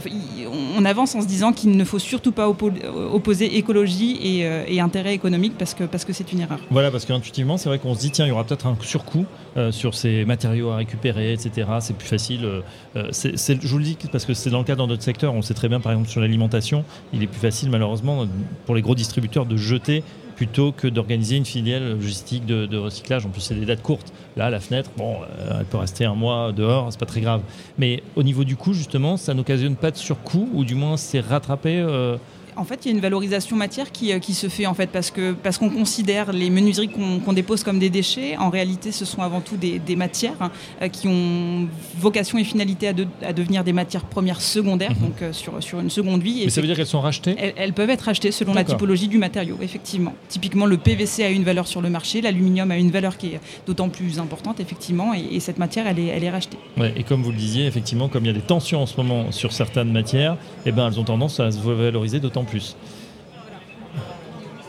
on 0.76 0.84
avance 0.84 1.14
en 1.14 1.20
se 1.20 1.26
disant 1.26 1.52
qu'il 1.52 1.76
ne 1.76 1.84
faut 1.84 1.98
surtout 1.98 2.32
pas 2.32 2.48
opposer 2.48 3.56
écologie 3.56 4.18
et, 4.22 4.80
intérêt 4.80 5.14
économique 5.14 5.52
parce 5.56 5.74
que 5.74 5.84
parce 5.84 6.04
que 6.04 6.12
c'est 6.12 6.32
une 6.32 6.40
erreur. 6.40 6.51
Voilà, 6.70 6.90
parce 6.90 7.04
qu'intuitivement, 7.04 7.56
c'est 7.56 7.68
vrai 7.68 7.78
qu'on 7.78 7.94
se 7.94 8.00
dit 8.00 8.10
tiens, 8.10 8.26
il 8.26 8.28
y 8.28 8.32
aura 8.32 8.44
peut-être 8.44 8.66
un 8.66 8.76
surcoût 8.80 9.26
sur 9.70 9.94
ces 9.94 10.24
matériaux 10.24 10.70
à 10.70 10.76
récupérer, 10.76 11.32
etc. 11.32 11.68
C'est 11.80 11.96
plus 11.96 12.08
facile. 12.08 12.62
je 12.94 13.68
vous 13.68 13.78
le 13.78 13.84
dis 13.84 13.98
parce 14.10 14.24
que 14.24 14.34
c'est 14.34 14.50
dans 14.50 14.58
le 14.58 14.64
cas 14.64 14.76
dans 14.76 14.86
notre 14.86 15.02
secteur. 15.02 15.34
On 15.34 15.42
sait 15.42 15.54
très 15.54 15.68
bien, 15.68 15.80
par 15.80 15.92
exemple, 15.92 16.08
sur 16.08 16.20
l'alimentation, 16.20 16.84
il 17.12 17.22
est 17.22 17.26
plus 17.26 17.40
facile, 17.40 17.70
malheureusement, 17.70 18.26
pour 18.66 18.74
les 18.74 18.82
gros 18.82 18.94
distributeurs 18.94 19.46
de 19.46 19.56
jeter 19.56 20.02
plutôt 20.42 20.72
que 20.72 20.88
d'organiser 20.88 21.36
une 21.36 21.44
filiale 21.44 21.90
logistique 21.90 22.46
de, 22.46 22.76
recyclage. 22.76 23.24
En 23.26 23.28
plus, 23.28 23.40
c'est 23.40 23.54
des 23.54 23.66
dates 23.66 23.82
courtes. 23.82 24.12
Là, 24.36 24.50
la 24.50 24.60
fenêtre, 24.60 24.90
bon, 24.96 25.16
euh, 25.22 25.58
elle 25.60 25.66
peut 25.66 25.76
rester 25.76 26.04
un 26.04 26.14
mois 26.14 26.52
dehors, 26.52 26.88
c'est 26.90 26.98
pas 26.98 27.06
très 27.06 27.20
grave. 27.20 27.42
Mais 27.78 28.02
au 28.16 28.22
niveau 28.22 28.44
du 28.44 28.56
coût, 28.56 28.72
justement, 28.72 29.16
ça 29.16 29.34
n'occasionne 29.34 29.76
pas 29.76 29.90
de 29.90 29.96
surcoût, 29.96 30.48
ou 30.52 30.64
du 30.64 30.74
moins 30.74 30.96
c'est 30.96 31.20
rattrapé 31.20 31.76
euh, 31.78 32.16
en 32.56 32.64
fait, 32.64 32.84
il 32.84 32.88
y 32.88 32.90
a 32.92 32.94
une 32.94 33.00
valorisation 33.00 33.56
matière 33.56 33.92
qui, 33.92 34.12
euh, 34.12 34.18
qui 34.18 34.34
se 34.34 34.48
fait 34.48 34.66
en 34.66 34.74
fait 34.74 34.88
parce 34.88 35.10
que 35.10 35.32
parce 35.32 35.58
qu'on 35.58 35.70
considère 35.70 36.32
les 36.32 36.50
menuiseries 36.50 36.88
qu'on 36.88 37.32
dépose 37.32 37.64
comme 37.64 37.78
des 37.78 37.90
déchets. 37.90 38.36
En 38.36 38.50
réalité, 38.50 38.92
ce 38.92 39.04
sont 39.04 39.22
avant 39.22 39.40
tout 39.40 39.56
des, 39.56 39.80
matières 39.96 40.36
hein, 40.40 40.50
euh, 40.80 40.88
qui 40.88 41.08
ont 41.08 41.68
vocation 41.98 42.38
et 42.38 42.44
finalité 42.44 42.88
à, 42.88 42.94
à 43.26 43.32
devenir 43.32 43.64
des 43.64 43.72
matières 43.72 44.04
premières 44.04 44.40
secondaires, 44.40 44.92
mhm. 44.92 45.00
donc 45.00 45.22
euh, 45.22 45.32
sur, 45.32 45.62
sur 45.62 45.80
une 45.80 45.90
seconde 45.90 46.22
vie. 46.22 46.42
Mais 46.44 46.50
ça 46.50 46.60
veut 46.60 46.66
dire 46.66 46.76
qu'elles 46.76 46.86
sont 46.86 47.00
rachetées 47.00 47.36
elles, 47.56 47.72
peuvent 47.72 47.90
être 47.90 48.02
rachetées 48.02 48.32
selon 48.32 48.54
la 48.54 48.64
typologie 48.64 49.08
du 49.08 49.18
matériau, 49.18 49.58
effectivement. 49.62 50.14
Typiquement, 50.28 50.66
le 50.66 50.76
PVC 50.76 51.24
a 51.24 51.30
une 51.30 51.44
valeur 51.44 51.66
sur 51.66 51.80
le 51.80 51.90
marché, 51.90 52.20
l'aluminium 52.20 52.70
a 52.70 52.76
une 52.76 52.90
valeur 52.90 53.16
qui 53.16 53.28
est 53.28 53.40
d'autant 53.66 53.88
plus 53.88 54.18
importante, 54.18 54.60
effectivement, 54.60 55.12
et, 55.14 55.40
cette 55.40 55.58
matière, 55.58 55.86
elle 55.88 55.98
est, 55.98 56.06
elle 56.06 56.22
est 56.22 56.30
rachetée. 56.30 56.58
Ouais, 56.76 56.92
et 56.96 57.02
comme 57.02 57.22
vous 57.22 57.32
le 57.32 57.36
disiez, 57.36 57.66
effectivement, 57.66 58.08
comme 58.08 58.24
il 58.24 58.28
y 58.28 58.30
a 58.30 58.34
des 58.34 58.40
tensions 58.40 58.82
en 58.82 58.86
ce 58.86 58.96
moment 58.96 59.32
sur 59.32 59.52
certaines 59.52 59.90
matières, 59.90 60.36
eh 60.66 60.72
ben, 60.72 60.88
elles 60.88 61.00
ont 61.00 61.04
tendance 61.04 61.40
à 61.40 61.50
se 61.50 61.58
valoriser 61.58 62.20
d'autant 62.20 62.41
plus. 62.44 62.76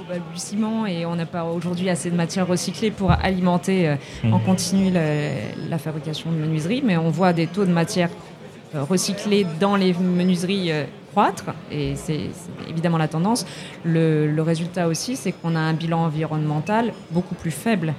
Au 0.02 0.10
balbutiement 0.10 0.86
et 0.86 1.06
on 1.06 1.16
n'a 1.16 1.26
pas 1.26 1.46
aujourd'hui 1.46 1.90
assez 1.90 2.10
de 2.10 2.16
matière 2.16 2.48
recyclée 2.48 2.92
pour 2.92 3.12
alimenter 3.12 3.88
euh, 3.88 3.96
en 4.26 4.40
mmh. 4.40 4.44
continu 4.44 4.92
la, 4.92 5.78
fabrication 5.78 6.32
de 6.32 6.38
menuiseries, 6.38 6.82
mais 6.84 6.98
on 6.98 7.10
voit 7.10 7.34
des 7.34 7.48
taux 7.48 7.66
de 7.66 7.72
matière 7.72 8.10
euh, 8.76 8.84
recyclée 8.84 9.46
dans 9.60 9.76
les 9.76 9.94
menuiseries 9.94 10.72
euh, 10.72 10.86
croître 11.14 11.46
et 11.72 11.94
c'est 11.96 12.30
évidemment 12.68 12.98
la 12.98 13.08
tendance. 13.08 13.46
Le, 13.86 14.42
résultat 14.42 14.88
aussi, 14.88 15.16
c'est 15.16 15.32
qu'on 15.32 15.56
a 15.56 15.60
un 15.60 15.74
bilan 15.74 16.06
environnemental 16.06 16.92
beaucoup 17.12 17.36
plus 17.36 17.52
faible 17.52 17.94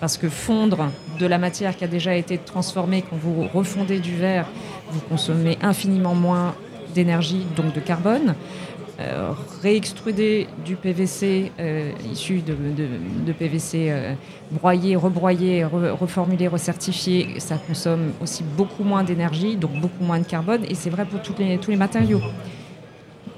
parce 0.00 0.18
que 0.18 0.28
fondre 0.28 0.90
de 1.18 1.26
la 1.26 1.38
matière 1.38 1.76
qui 1.76 1.84
a 1.84 1.86
déjà 1.86 2.14
été 2.14 2.38
transformée, 2.38 3.02
quand 3.08 3.16
vous 3.16 3.46
refondez 3.54 4.00
du 4.00 4.14
verre, 4.14 4.46
vous 4.90 5.00
consommez 5.00 5.58
infiniment 5.62 6.14
moins 6.14 6.54
d'énergie, 6.94 7.46
donc 7.56 7.72
de 7.72 7.80
carbone. 7.80 8.34
Euh, 8.98 9.32
réextruder 9.62 10.46
du 10.64 10.74
PVC 10.74 11.52
euh, 11.60 11.92
issu 12.10 12.40
de, 12.40 13.32
PVC 13.32 13.90
euh, 13.90 14.14
broyé, 14.50 14.96
rebroyé, 14.96 15.64
reformulé, 15.64 16.48
recertifié, 16.48 17.38
ça 17.38 17.58
consomme 17.58 18.12
aussi 18.22 18.42
beaucoup 18.56 18.84
moins 18.84 19.04
d'énergie, 19.04 19.56
donc 19.56 19.72
beaucoup 19.82 20.02
moins 20.02 20.18
de 20.18 20.24
carbone, 20.24 20.62
et 20.66 20.74
c'est 20.74 20.88
vrai 20.88 21.04
pour 21.04 21.20
tous 21.20 21.34
les, 21.38 21.76
matériaux. 21.76 22.22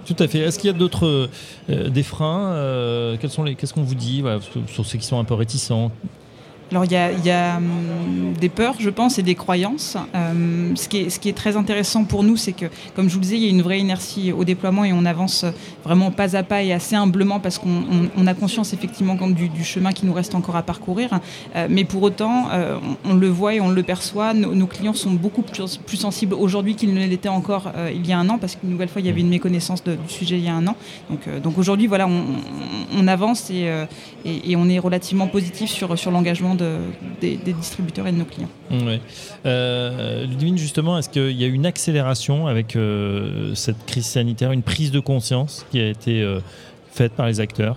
Tout 0.06 0.14
à 0.20 0.28
fait. 0.28 0.38
Est-ce 0.38 0.60
qu'il 0.60 0.68
y 0.68 0.72
a 0.72 0.76
d'autres 0.76 1.28
des 1.68 2.02
freins 2.04 2.54
Qu'est-ce 3.20 3.74
qu'on 3.74 3.82
vous 3.82 3.96
dit 3.96 4.22
sur 4.68 4.86
ceux 4.86 4.98
qui 4.98 5.06
sont 5.06 5.18
un 5.18 5.24
peu 5.24 5.34
réticents? 5.34 5.90
Alors 6.70 6.84
il 6.84 6.92
y 6.92 7.30
a, 7.30 7.56
hum, 7.56 8.34
des 8.38 8.48
peurs, 8.48 8.74
je 8.78 8.90
pense, 8.90 9.18
et 9.18 9.22
des 9.22 9.34
croyances. 9.34 9.96
Hum, 10.14 10.76
ce, 10.76 10.88
qui 10.88 11.28
est, 11.28 11.36
très 11.36 11.56
intéressant 11.56 12.04
pour 12.04 12.22
nous, 12.22 12.36
c'est 12.36 12.52
que, 12.52 12.66
comme 12.94 13.08
je 13.08 13.14
vous 13.14 13.20
le 13.20 13.24
disais, 13.24 13.36
il 13.36 13.44
y 13.44 13.46
a 13.46 13.50
une 13.50 13.62
vraie 13.62 13.80
inertie 13.80 14.32
au 14.32 14.44
déploiement 14.44 14.84
et 14.84 14.92
on 14.92 15.04
avance 15.04 15.44
vraiment 15.84 16.10
pas 16.10 16.36
à 16.36 16.42
pas 16.42 16.62
et 16.62 16.72
assez 16.72 16.96
humblement 16.96 17.40
parce 17.40 17.58
qu'on 17.58 18.26
a 18.26 18.34
conscience 18.34 18.72
effectivement 18.72 19.16
du, 19.26 19.64
chemin 19.64 19.92
qui 19.92 20.06
nous 20.06 20.12
reste 20.12 20.34
encore 20.34 20.56
à 20.56 20.62
parcourir. 20.62 21.20
Euh, 21.56 21.66
mais 21.70 21.84
pour 21.84 22.02
autant, 22.02 22.48
euh, 22.52 22.78
on, 23.04 23.14
le 23.14 23.28
voit 23.28 23.54
et 23.54 23.60
on 23.60 23.68
le 23.68 23.82
perçoit, 23.82 24.34
nos, 24.34 24.66
clients 24.66 24.94
sont 24.94 25.12
beaucoup 25.12 25.42
plus, 25.42 25.78
sensibles 25.96 26.34
aujourd'hui 26.34 26.74
qu'ils 26.74 26.94
ne 26.94 27.06
l'étaient 27.06 27.28
encore 27.28 27.72
euh, 27.76 27.90
il 27.92 28.06
y 28.06 28.12
a 28.12 28.18
un 28.18 28.28
an 28.28 28.38
parce 28.38 28.56
qu'une 28.56 28.70
nouvelle 28.70 28.88
fois, 28.88 29.00
il 29.00 29.06
y 29.06 29.10
avait 29.10 29.20
une 29.20 29.28
méconnaissance 29.28 29.82
du 29.82 29.96
sujet 30.08 30.36
il 30.38 30.44
y 30.44 30.48
a 30.48 30.54
un 30.54 30.66
an. 30.66 30.76
Donc, 31.42 31.58
aujourd'hui, 31.58 31.86
voilà, 31.86 32.08
on, 32.08 33.08
avance 33.08 33.50
et, 33.50 34.56
on 34.56 34.68
est 34.68 34.78
relativement 34.78 35.26
positif 35.26 35.70
sur 35.70 36.10
l'engagement 36.10 36.54
des, 37.20 37.36
distributeurs 37.36 38.06
et 38.06 38.12
de 38.12 38.18
nos 38.18 38.24
clients. 38.24 38.50
Oui. 38.70 39.00
Euh, 39.46 40.26
justement, 40.56 40.98
est-ce 40.98 41.08
qu'il 41.08 41.32
y 41.32 41.44
a 41.44 41.46
une 41.46 41.66
accélération 41.66 42.46
avec 42.46 42.76
euh, 42.76 43.54
cette 43.54 43.84
crise 43.86 44.06
sanitaire, 44.06 44.52
une 44.52 44.62
prise 44.62 44.90
de 44.90 45.00
conscience 45.00 45.66
qui 45.70 45.80
a 45.80 45.88
été 45.88 46.22
euh, 46.22 46.40
faite 46.92 47.12
par 47.12 47.26
les 47.26 47.40
acteurs? 47.40 47.76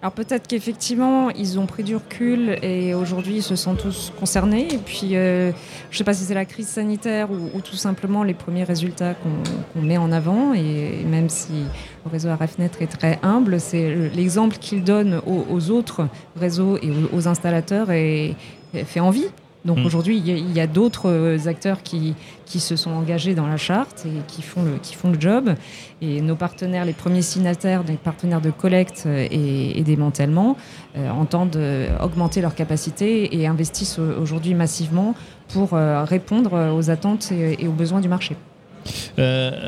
Alors 0.00 0.12
peut-être 0.12 0.46
qu'effectivement, 0.46 1.30
ils 1.30 1.58
ont 1.58 1.66
pris 1.66 1.82
du 1.82 1.96
recul 1.96 2.56
et 2.62 2.94
aujourd'hui, 2.94 3.36
ils 3.38 3.42
se 3.42 3.56
sentent 3.56 3.82
tous 3.82 4.12
concernés. 4.18 4.72
Et 4.72 4.78
puis, 4.78 5.16
euh, 5.16 5.50
je 5.90 5.96
ne 5.96 5.98
sais 5.98 6.04
pas 6.04 6.14
si 6.14 6.22
c'est 6.22 6.34
la 6.34 6.44
crise 6.44 6.68
sanitaire 6.68 7.28
ou, 7.32 7.60
tout 7.60 7.74
simplement 7.74 8.22
les 8.22 8.34
premiers 8.34 8.62
résultats 8.62 9.14
qu'on 9.14 9.82
met 9.82 9.98
en 9.98 10.12
avant. 10.12 10.54
Et 10.54 11.02
même 11.04 11.28
si 11.28 11.64
le 12.04 12.10
réseau 12.12 12.28
RFNet 12.32 12.70
est 12.80 12.86
très 12.86 13.18
humble, 13.24 13.58
c'est 13.58 13.92
l'exemple 14.14 14.58
qu'il 14.58 14.84
donne 14.84 15.20
aux, 15.26 15.70
autres 15.70 16.06
réseaux 16.36 16.76
et 16.76 16.92
aux, 17.12 17.26
installateurs 17.26 17.90
et 17.90 18.36
fait 18.72 19.00
envie. 19.00 19.26
Donc 19.64 19.78
hmm. 19.78 19.86
aujourd'hui, 19.86 20.18
il 20.18 20.52
y 20.52 20.60
a, 20.60 20.66
d'autres 20.66 21.10
euh, 21.10 21.46
acteurs 21.46 21.82
qui, 21.82 22.14
qui 22.46 22.60
se 22.60 22.76
sont 22.76 22.90
engagés 22.90 23.34
dans 23.34 23.46
la 23.46 23.56
charte 23.56 24.06
et 24.06 24.22
qui 24.26 24.42
font, 24.42 24.62
le, 24.62 24.78
qui 24.78 24.94
font 24.94 25.10
le 25.10 25.20
job. 25.20 25.54
Et 26.00 26.20
nos 26.20 26.36
partenaires, 26.36 26.84
les 26.84 26.92
premiers 26.92 27.22
signataires, 27.22 27.84
des 27.84 27.94
partenaires 27.94 28.40
de 28.40 28.50
collecte 28.50 29.06
et, 29.06 29.82
démantèlement, 29.82 30.56
euh, 30.96 31.10
entendent 31.10 31.60
augmenter 32.00 32.40
leurs 32.40 32.54
capacités 32.54 33.36
et 33.36 33.46
investissent 33.46 33.98
aujourd'hui 33.98 34.54
massivement 34.54 35.14
pour 35.48 35.74
euh, 35.74 36.04
répondre 36.04 36.72
aux 36.74 36.90
attentes 36.90 37.32
et, 37.32 37.66
aux 37.66 37.72
besoins 37.72 38.00
du 38.00 38.08
marché. 38.08 38.36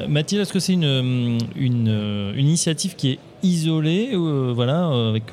Mathilde, 0.09 0.43
est-ce 0.43 0.53
que 0.53 0.61
c'est 0.61 0.75
une, 0.75 1.39
une, 1.57 2.35
initiative 2.37 2.95
qui 2.97 3.11
est 3.13 3.19
isolée, 3.43 4.11
voilà, 4.15 4.87
avec 5.09 5.33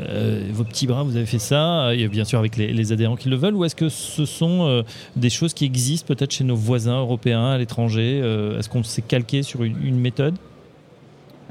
euh, 0.00 0.48
vos 0.52 0.64
petits 0.64 0.86
bras, 0.86 1.02
vous 1.02 1.16
avez 1.16 1.26
fait 1.26 1.38
ça, 1.38 1.94
et 1.94 2.08
bien 2.08 2.24
sûr 2.24 2.38
avec 2.38 2.56
les, 2.56 2.92
adhérents 2.92 3.16
qui 3.16 3.28
le 3.28 3.36
veulent, 3.36 3.54
ou 3.54 3.64
est-ce 3.64 3.76
que 3.76 3.88
ce 3.88 4.24
sont 4.24 4.66
euh, 4.66 4.82
des 5.16 5.30
choses 5.30 5.52
qui 5.52 5.64
existent 5.64 6.06
peut-être 6.06 6.32
chez 6.32 6.44
nos 6.44 6.56
voisins 6.56 6.98
européens 6.98 7.50
à 7.50 7.58
l'étranger 7.58 8.20
euh, 8.22 8.58
Est-ce 8.58 8.68
qu'on 8.68 8.82
s'est 8.82 9.02
calqué 9.02 9.42
sur 9.42 9.62
une, 9.62 10.00
méthode? 10.00 10.34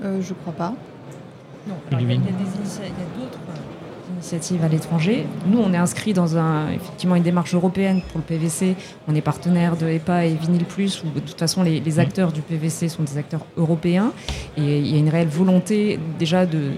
Je 0.02 0.34
crois 0.34 0.54
pas. 0.54 0.74
Non, 1.68 1.76
il 1.92 2.10
y 2.10 2.14
a, 2.14 2.18
d'autres 2.18 3.40
initiatives 4.16 4.64
à 4.64 4.68
l'étranger. 4.68 5.26
Nous, 5.48 5.60
on 5.60 5.74
est 5.74 5.78
inscrit 5.78 6.14
dans 6.14 6.38
un, 6.38 6.72
effectivement 6.72 7.16
une 7.16 7.24
démarche 7.24 7.54
européenne 7.54 8.02
pour 8.10 8.20
le 8.20 8.24
PVC. 8.24 8.76
On 9.08 9.16
est 9.16 9.22
partenaire 9.22 9.78
de 9.78 9.88
EPA 9.88 10.26
et 10.26 10.34
Vinyl 10.34 10.66
Plus, 10.66 11.04
où 11.04 11.10
de 11.10 11.20
toute 11.20 11.40
façon 11.40 11.64
les, 11.64 11.82
mmh. 11.82 12.00
acteurs 12.00 12.32
du 12.32 12.42
PVC 12.42 12.90
sont 12.90 13.04
des 13.04 13.18
acteurs 13.18 13.46
européens. 13.58 14.12
Et 14.58 14.80
il 14.80 14.88
y 14.88 14.96
a 14.96 15.00
une 15.00 15.10
réelle 15.10 15.28
volonté 15.28 16.00
déjà 16.20 16.46
de, 16.46 16.72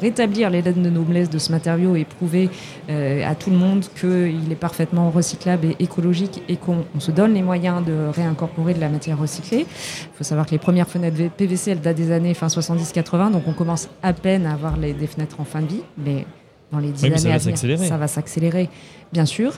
rétablir 0.00 0.50
les 0.50 0.62
lettres 0.62 0.80
de 0.80 0.90
noblesse 0.90 1.30
de 1.30 1.38
ce 1.38 1.52
matériau 1.52 1.96
et 1.96 2.04
prouver 2.04 2.50
euh, 2.90 3.28
à 3.28 3.34
tout 3.34 3.50
le 3.50 3.56
monde 3.56 3.84
qu'il 4.00 4.50
est 4.50 4.58
parfaitement 4.58 5.10
recyclable 5.10 5.66
et 5.66 5.76
écologique 5.80 6.42
et 6.48 6.56
qu'on 6.56 6.84
se 6.98 7.10
donne 7.10 7.34
les 7.34 7.42
moyens 7.42 7.84
de 7.84 8.08
réincorporer 8.14 8.74
de 8.74 8.80
la 8.80 8.88
matière 8.88 9.18
recyclée. 9.18 9.60
Il 9.60 10.16
faut 10.16 10.24
savoir 10.24 10.46
que 10.46 10.52
les 10.52 10.58
premières 10.58 10.88
fenêtres 10.88 11.16
PVC, 11.36 11.72
elles 11.72 11.80
datent 11.80 11.96
des 11.96 12.12
années 12.12 12.34
fin 12.34 12.46
70-80, 12.46 13.32
donc 13.32 13.42
on 13.46 13.52
commence 13.52 13.88
à 14.02 14.12
peine 14.12 14.46
à 14.46 14.52
avoir 14.52 14.76
les, 14.76 14.92
des 14.92 15.06
fenêtres 15.06 15.40
en 15.40 15.44
fin 15.44 15.60
de 15.60 15.66
vie. 15.66 15.82
Mais 15.96 16.24
dans 16.72 16.78
les 16.78 16.90
dix 16.90 17.04
années 17.04 17.32
à 17.32 17.38
venir, 17.38 17.78
ça 17.78 17.96
va 17.96 18.08
s'accélérer, 18.08 18.68
bien 19.12 19.24
sûr. 19.24 19.52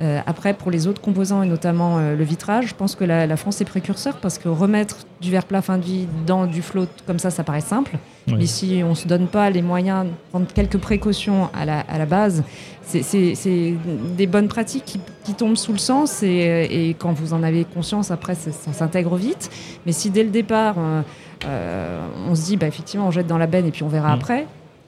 Euh, 0.00 0.20
après, 0.26 0.52
pour 0.52 0.70
les 0.70 0.86
autres 0.86 1.00
composants 1.00 1.42
et 1.42 1.46
notamment 1.46 1.98
euh, 1.98 2.16
le 2.16 2.24
vitrage, 2.24 2.66
je 2.68 2.74
pense 2.74 2.94
que 2.94 3.04
la, 3.04 3.36
France 3.36 3.60
est 3.60 3.64
précurseur 3.64 4.16
parce 4.16 4.36
que 4.36 4.48
remettre 4.48 5.06
du 5.20 5.30
verre 5.30 5.44
plat 5.44 5.62
fin 5.62 5.78
de 5.78 5.84
vie 5.84 6.06
dans 6.26 6.46
du 6.46 6.60
float 6.60 6.88
comme 7.06 7.18
ça, 7.18 7.30
ça 7.30 7.44
paraît 7.44 7.60
simple. 7.60 7.92
Mais 8.26 8.46
si 8.46 8.82
on 8.84 8.90
ne 8.90 8.94
se 8.94 9.06
donne 9.06 9.28
pas 9.28 9.48
les 9.50 9.62
moyens 9.62 10.06
de 10.06 10.10
prendre 10.30 10.46
quelques 10.52 10.78
précautions 10.78 11.48
à 11.54 11.64
la, 11.64 11.80
à 11.80 11.96
la 11.96 12.06
base, 12.06 12.42
c'est 12.82 13.74
des 14.16 14.26
bonnes 14.26 14.48
pratiques 14.48 14.84
qui, 14.84 15.00
qui, 15.24 15.34
tombent 15.34 15.56
sous 15.56 15.72
le 15.72 15.78
sens 15.78 16.22
et, 16.22 16.88
et, 16.88 16.94
quand 16.94 17.12
vous 17.12 17.32
en 17.34 17.42
avez 17.44 17.64
conscience, 17.64 18.10
après, 18.10 18.34
ça, 18.34 18.50
s'intègre 18.72 19.16
vite. 19.16 19.50
Mais 19.86 19.92
si 19.92 20.10
dès 20.10 20.24
le 20.24 20.30
départ, 20.30 20.76
euh, 21.44 22.06
on 22.28 22.34
se 22.34 22.44
dit, 22.46 22.56
bah, 22.56 22.66
effectivement, 22.66 23.06
on 23.06 23.10
jette 23.10 23.26
dans 23.26 23.38
la 23.38 23.46
benne 23.46 23.66
et 23.66 23.70
puis 23.70 23.82
on 23.82 23.88
verra 23.88 24.10
mm. 24.10 24.18
après, 24.18 24.46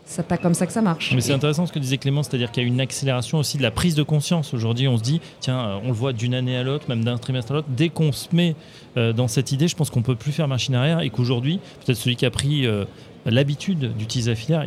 c'est 0.09 0.27
pas 0.27 0.38
comme 0.38 0.55
ça 0.55 0.66
que 0.66 0.73
ça 0.73 0.81
marche. 0.81 1.12
Mais 1.14 1.21
c'est 1.21 1.35
intéressant 1.35 1.66
ce 1.66 1.73
que 1.73 1.79
disait 1.79 1.99
Clément, 1.99 2.23
c'est-à-dire 2.23 2.51
qu'il 2.51 2.62
y 2.62 2.66
a 2.66 2.68
une 2.68 2.81
accélération 2.81 3.38
aussi 3.38 3.59
de 3.59 3.62
la 3.62 3.71
prise 3.71 3.94
de 3.94 4.03
conscience. 4.03 4.55
Aujourd'hui, 4.55 4.88
on 4.88 4.97
se 4.97 5.03
dit, 5.03 5.21
tiens, 5.40 5.59
euh, 5.59 5.79
on 5.85 5.88
le 5.88 5.92
voit 5.92 6.14
d'une 6.14 6.33
année 6.33 6.57
à 6.57 6.62
l'autre, 6.62 6.87
même 6.88 7.05
d'un 7.05 7.18
trimestre 7.18 7.53
à 7.53 7.57
l'autre. 7.57 7.68
Dès 7.68 7.90
qu'on 7.90 8.11
se 8.11 8.29
met 8.33 8.57
euh, 8.97 9.12
dans 9.12 9.29
cette 9.29 9.53
idée, 9.53 9.68
je 9.68 9.77
pense 9.77 9.90
qu'on 9.90 10.01
peut 10.01 10.16
plus 10.16 10.33
faire 10.33 10.49
machine 10.49 10.75
arrière 10.75 11.01
et 11.01 11.11
qu'aujourd'hui, 11.11 11.61
peut-être 11.85 11.99
celui 11.99 12.16
qui 12.16 12.25
a 12.25 12.31
pris 12.31 12.66
euh, 12.66 12.87
l'habitude 13.27 13.97
d'utiliser 13.99 14.31
la 14.31 14.37
filière, 14.37 14.64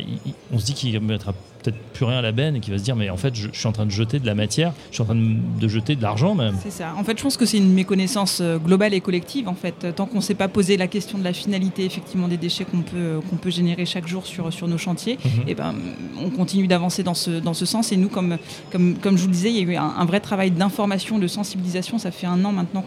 on 0.52 0.60
se 0.60 0.64
dit 0.64 0.74
qu'il 0.74 0.98
mettra 1.00 1.34
peut-être 1.62 1.78
plus 1.92 2.04
rien 2.04 2.18
à 2.18 2.22
la 2.22 2.32
benne 2.32 2.56
et 2.56 2.60
qui 2.60 2.70
va 2.70 2.78
se 2.78 2.82
dire 2.82 2.96
mais 2.96 3.10
en 3.10 3.16
fait 3.16 3.34
je, 3.34 3.48
suis 3.52 3.66
en 3.66 3.72
train 3.72 3.86
de 3.86 3.90
jeter 3.90 4.18
de 4.18 4.26
la 4.26 4.34
matière, 4.34 4.72
je 4.90 4.94
suis 4.94 5.02
en 5.02 5.06
train 5.06 5.14
de, 5.14 5.68
jeter 5.68 5.96
de 5.96 6.02
l'argent 6.02 6.34
même. 6.34 6.56
C'est 6.62 6.70
ça. 6.70 6.94
En 6.98 7.04
fait 7.04 7.16
je 7.18 7.22
pense 7.22 7.36
que 7.36 7.46
c'est 7.46 7.58
une 7.58 7.72
méconnaissance 7.72 8.40
euh, 8.40 8.58
globale 8.58 8.94
et 8.94 9.00
collective 9.00 9.48
en 9.48 9.54
fait. 9.54 9.94
Tant 9.94 10.06
qu'on 10.06 10.16
ne 10.16 10.22
s'est 10.22 10.34
pas 10.34 10.48
posé 10.48 10.76
la 10.76 10.86
question 10.86 11.18
de 11.18 11.24
la 11.24 11.32
finalité 11.32 11.84
effectivement 11.84 12.28
des 12.28 12.36
déchets 12.36 12.64
qu'on 12.64 12.82
peut, 12.82 13.20
qu'on 13.28 13.36
peut 13.36 13.50
générer 13.50 13.86
chaque 13.86 14.06
jour 14.06 14.26
sur, 14.26 14.52
sur 14.52 14.68
nos 14.68 14.78
chantiers, 14.78 15.18
mhm. 15.24 15.30
et 15.42 15.44
eh 15.48 15.54
ben, 15.54 15.74
on 16.20 16.30
continue 16.30 16.66
d'avancer 16.66 17.02
dans 17.02 17.14
ce, 17.14 17.30
dans 17.30 17.54
ce 17.54 17.66
sens 17.66 17.92
et 17.92 17.96
nous 17.96 18.08
comme, 18.08 18.38
comme, 18.70 18.96
comme 18.96 19.16
je 19.16 19.22
vous 19.22 19.28
le 19.28 19.34
disais 19.34 19.50
il 19.50 19.56
y 19.56 19.60
a 19.60 19.72
eu 19.72 19.76
un, 19.76 20.04
vrai 20.04 20.20
travail 20.20 20.50
d'information, 20.50 21.18
de 21.18 21.26
sensibilisation. 21.26 21.98
Ça 21.98 22.10
fait 22.10 22.26
un 22.26 22.44
an 22.44 22.52
maintenant 22.52 22.84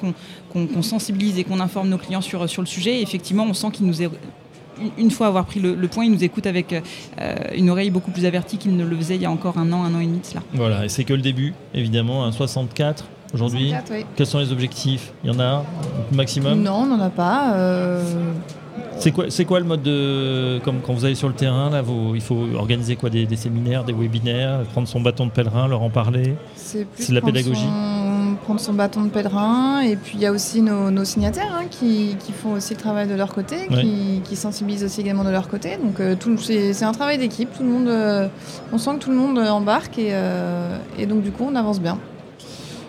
qu'on 0.52 0.82
sensibilise 0.82 1.40
et 1.40 1.44
qu'on 1.44 1.60
informe 1.60 1.90
nos 1.90 1.98
clients 1.98 2.22
sur, 2.22 2.50
sur 2.50 2.62
le 2.62 2.68
sujet 2.68 3.00
et 3.00 3.02
effectivement 3.02 3.46
on 3.48 3.54
sent 3.54 3.68
qu'il 3.72 3.86
nous 3.86 4.02
est 4.02 4.10
une 4.98 5.12
fois 5.12 5.28
avoir 5.28 5.46
pris 5.46 5.60
le, 5.60 5.76
point, 5.88 6.06
il 6.06 6.12
nous 6.12 6.24
écoute 6.24 6.46
avec 6.48 6.74
euh, 6.74 7.36
une 7.56 7.70
oreille 7.70 7.90
beaucoup 7.90 8.12
plus 8.12 8.26
avertie 8.26 8.58
qu'il 8.58 8.76
ne 8.76 8.86
le 8.86 8.96
faisait 8.98 9.16
il 9.16 9.22
y 9.22 9.26
a 9.26 9.32
encore 9.32 9.58
un 9.58 9.72
an, 9.72 9.84
un 9.84 9.94
an 9.96 10.00
et 10.00 10.06
demi 10.06 10.20
de 10.20 10.26
cela. 10.26 10.42
Voilà, 10.54 10.86
et 10.86 10.90
c'est 10.90 11.04
que 11.04 11.14
le 11.14 11.22
début, 11.22 11.54
évidemment, 11.74 12.26
un 12.26 12.32
64 12.32 13.06
aujourd'hui. 13.34 13.74
Quels 14.16 14.28
sont 14.28 14.40
les 14.40 14.52
objectifs? 14.52 15.14
Il 15.24 15.32
y 15.32 15.36
en 15.36 15.40
a 15.40 15.46
un 15.46 15.64
maximum? 16.16 16.62
Non, 16.62 16.84
on 16.84 16.86
n'en 16.86 17.00
a 17.00 17.10
pas. 17.10 17.54
Euh. 17.56 18.04
C'est 18.98 19.12
quoi, 19.12 19.26
c'est 19.30 19.46
quoi 19.46 19.60
le 19.60 19.66
mode 19.66 19.84
de. 19.84 20.60
Comme 20.64 20.80
quand 20.82 20.94
vous 20.94 21.06
allez 21.06 21.16
sur 21.16 21.28
le 21.28 21.34
terrain, 21.34 21.70
là, 21.70 21.84
il 22.14 22.22
faut 22.22 22.48
organiser 22.56 22.96
quoi? 22.96 23.10
Des, 23.10 23.28
séminaires, 23.36 23.84
des 23.84 23.94
webinaires, 23.94 24.64
prendre 24.72 24.88
son 24.88 25.02
bâton 25.02 25.26
de 25.26 25.32
pèlerin, 25.32 25.68
leur 25.68 25.82
en 25.82 25.90
parler? 25.90 26.36
C'est, 26.56 26.88
de 27.10 27.14
la 27.14 27.22
pédagogie? 27.22 27.68
Prendre 28.46 28.60
son 28.60 28.74
bâton 28.74 29.04
de 29.04 29.10
pèlerin. 29.10 29.82
Et 29.82 29.96
puis 29.96 30.14
il 30.16 30.22
y 30.22 30.26
a 30.26 30.32
aussi 30.32 30.62
nos, 30.62 31.04
signataires 31.04 31.54
hein, 31.54 31.66
qui, 31.70 32.16
font 32.32 32.54
aussi 32.54 32.74
le 32.74 32.80
travail 32.80 33.08
de 33.08 33.16
leur 33.16 33.34
côté, 33.34 33.68
qui, 34.24 34.36
sensibilisent 34.36 34.84
aussi 34.84 35.02
également 35.02 35.24
de 35.24 35.32
leur 35.32 35.48
côté. 35.48 35.78
Donc 35.78 36.00
euh, 36.00 36.16
c'est 36.40 36.84
un 36.84 36.92
travail 36.92 37.18
d'équipe. 37.18 37.50
Tout 37.56 37.64
le 37.64 37.70
monde, 37.70 37.88
euh, 37.88 38.28
on 38.72 38.78
sent 38.78 38.92
que 38.96 39.00
tout 39.00 39.12
le 39.12 39.18
monde 39.18 39.40
embarque 39.40 39.98
et, 39.98 40.10
euh, 40.12 40.78
et 40.98 41.06
donc 41.06 41.24
du 41.24 41.32
coup 41.32 41.46
on 41.50 41.56
avance 41.56 41.82
bien. 41.82 41.98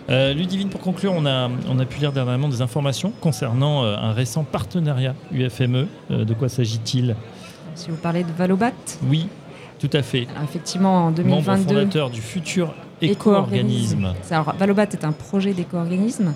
Ludivine, 0.09 0.69
pour 0.69 0.79
conclure, 0.79 1.11
on 1.13 1.25
a, 1.25 1.49
on 1.69 1.79
a 1.79 1.85
pu 1.85 1.99
lire 1.99 2.13
dernièrement 2.13 2.47
des 2.47 2.61
informations 2.61 3.11
concernant 3.19 3.83
un 3.83 4.13
récent 4.13 4.45
partenariat 4.45 5.15
UFME. 5.33 5.87
de 6.09 6.33
quoi 6.33 6.47
s'agit-il? 6.47 7.13
Si 7.75 7.89
vous 7.89 7.97
parlez 7.97 8.23
de 8.23 8.31
Valobat? 8.37 8.71
Oui, 9.09 9.27
tout 9.79 9.89
à 9.91 10.01
fait. 10.01 10.25
Effectivement, 10.45 11.07
en 11.07 11.11
2022. 11.11 11.51
Membre 11.51 11.67
fondateur 11.67 12.09
du 12.09 12.21
futur 12.21 12.73
éco-organisme. 13.01 14.13
Alors, 14.31 14.53
Valobat 14.57 14.83
est 14.83 15.05
un 15.05 15.11
projet 15.11 15.53
d'éco-organisme. 15.53 16.33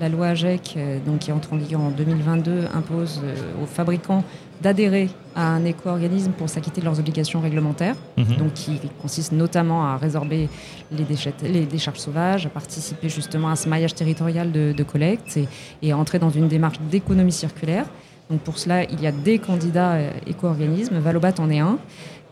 La 0.00 0.08
loi 0.08 0.28
AGEC, 0.28 0.74
euh, 0.76 0.98
donc, 1.06 1.20
qui 1.20 1.30
entre 1.30 1.52
en 1.52 1.56
vigueur 1.56 1.80
en 1.80 1.90
2022, 1.90 2.64
impose 2.74 3.20
euh, 3.22 3.62
aux 3.62 3.66
fabricants 3.66 4.24
d'adhérer 4.60 5.08
à 5.36 5.48
un 5.48 5.64
éco-organisme 5.64 6.32
pour 6.32 6.48
s'acquitter 6.48 6.80
de 6.80 6.86
leurs 6.86 6.98
obligations 6.98 7.40
réglementaires, 7.40 7.94
mhm. 8.16 8.36
donc 8.36 8.54
qui 8.54 8.80
consiste 9.00 9.30
notamment 9.30 9.84
à 9.86 9.96
résorber 9.96 10.48
les, 10.90 11.04
déchets, 11.04 11.34
les 11.44 11.64
décharges 11.64 11.98
sauvages, 11.98 12.46
à 12.46 12.48
participer 12.48 13.08
justement 13.08 13.50
à 13.50 13.56
ce 13.56 13.68
maillage 13.68 13.94
territorial 13.94 14.50
de, 14.50 14.82
collecte 14.82 15.36
et, 15.36 15.46
et, 15.82 15.92
à 15.92 15.98
entrer 15.98 16.18
dans 16.18 16.30
une 16.30 16.48
démarche 16.48 16.80
d'économie 16.90 17.32
circulaire. 17.32 17.86
Donc 18.30 18.40
pour 18.40 18.58
cela, 18.58 18.82
il 18.84 19.00
y 19.00 19.06
a 19.06 19.12
des 19.12 19.38
candidats 19.38 19.92
euh, 19.92 20.10
éco-organismes. 20.26 20.98
Valobat 20.98 21.34
en 21.38 21.50
est 21.50 21.60
un. 21.60 21.78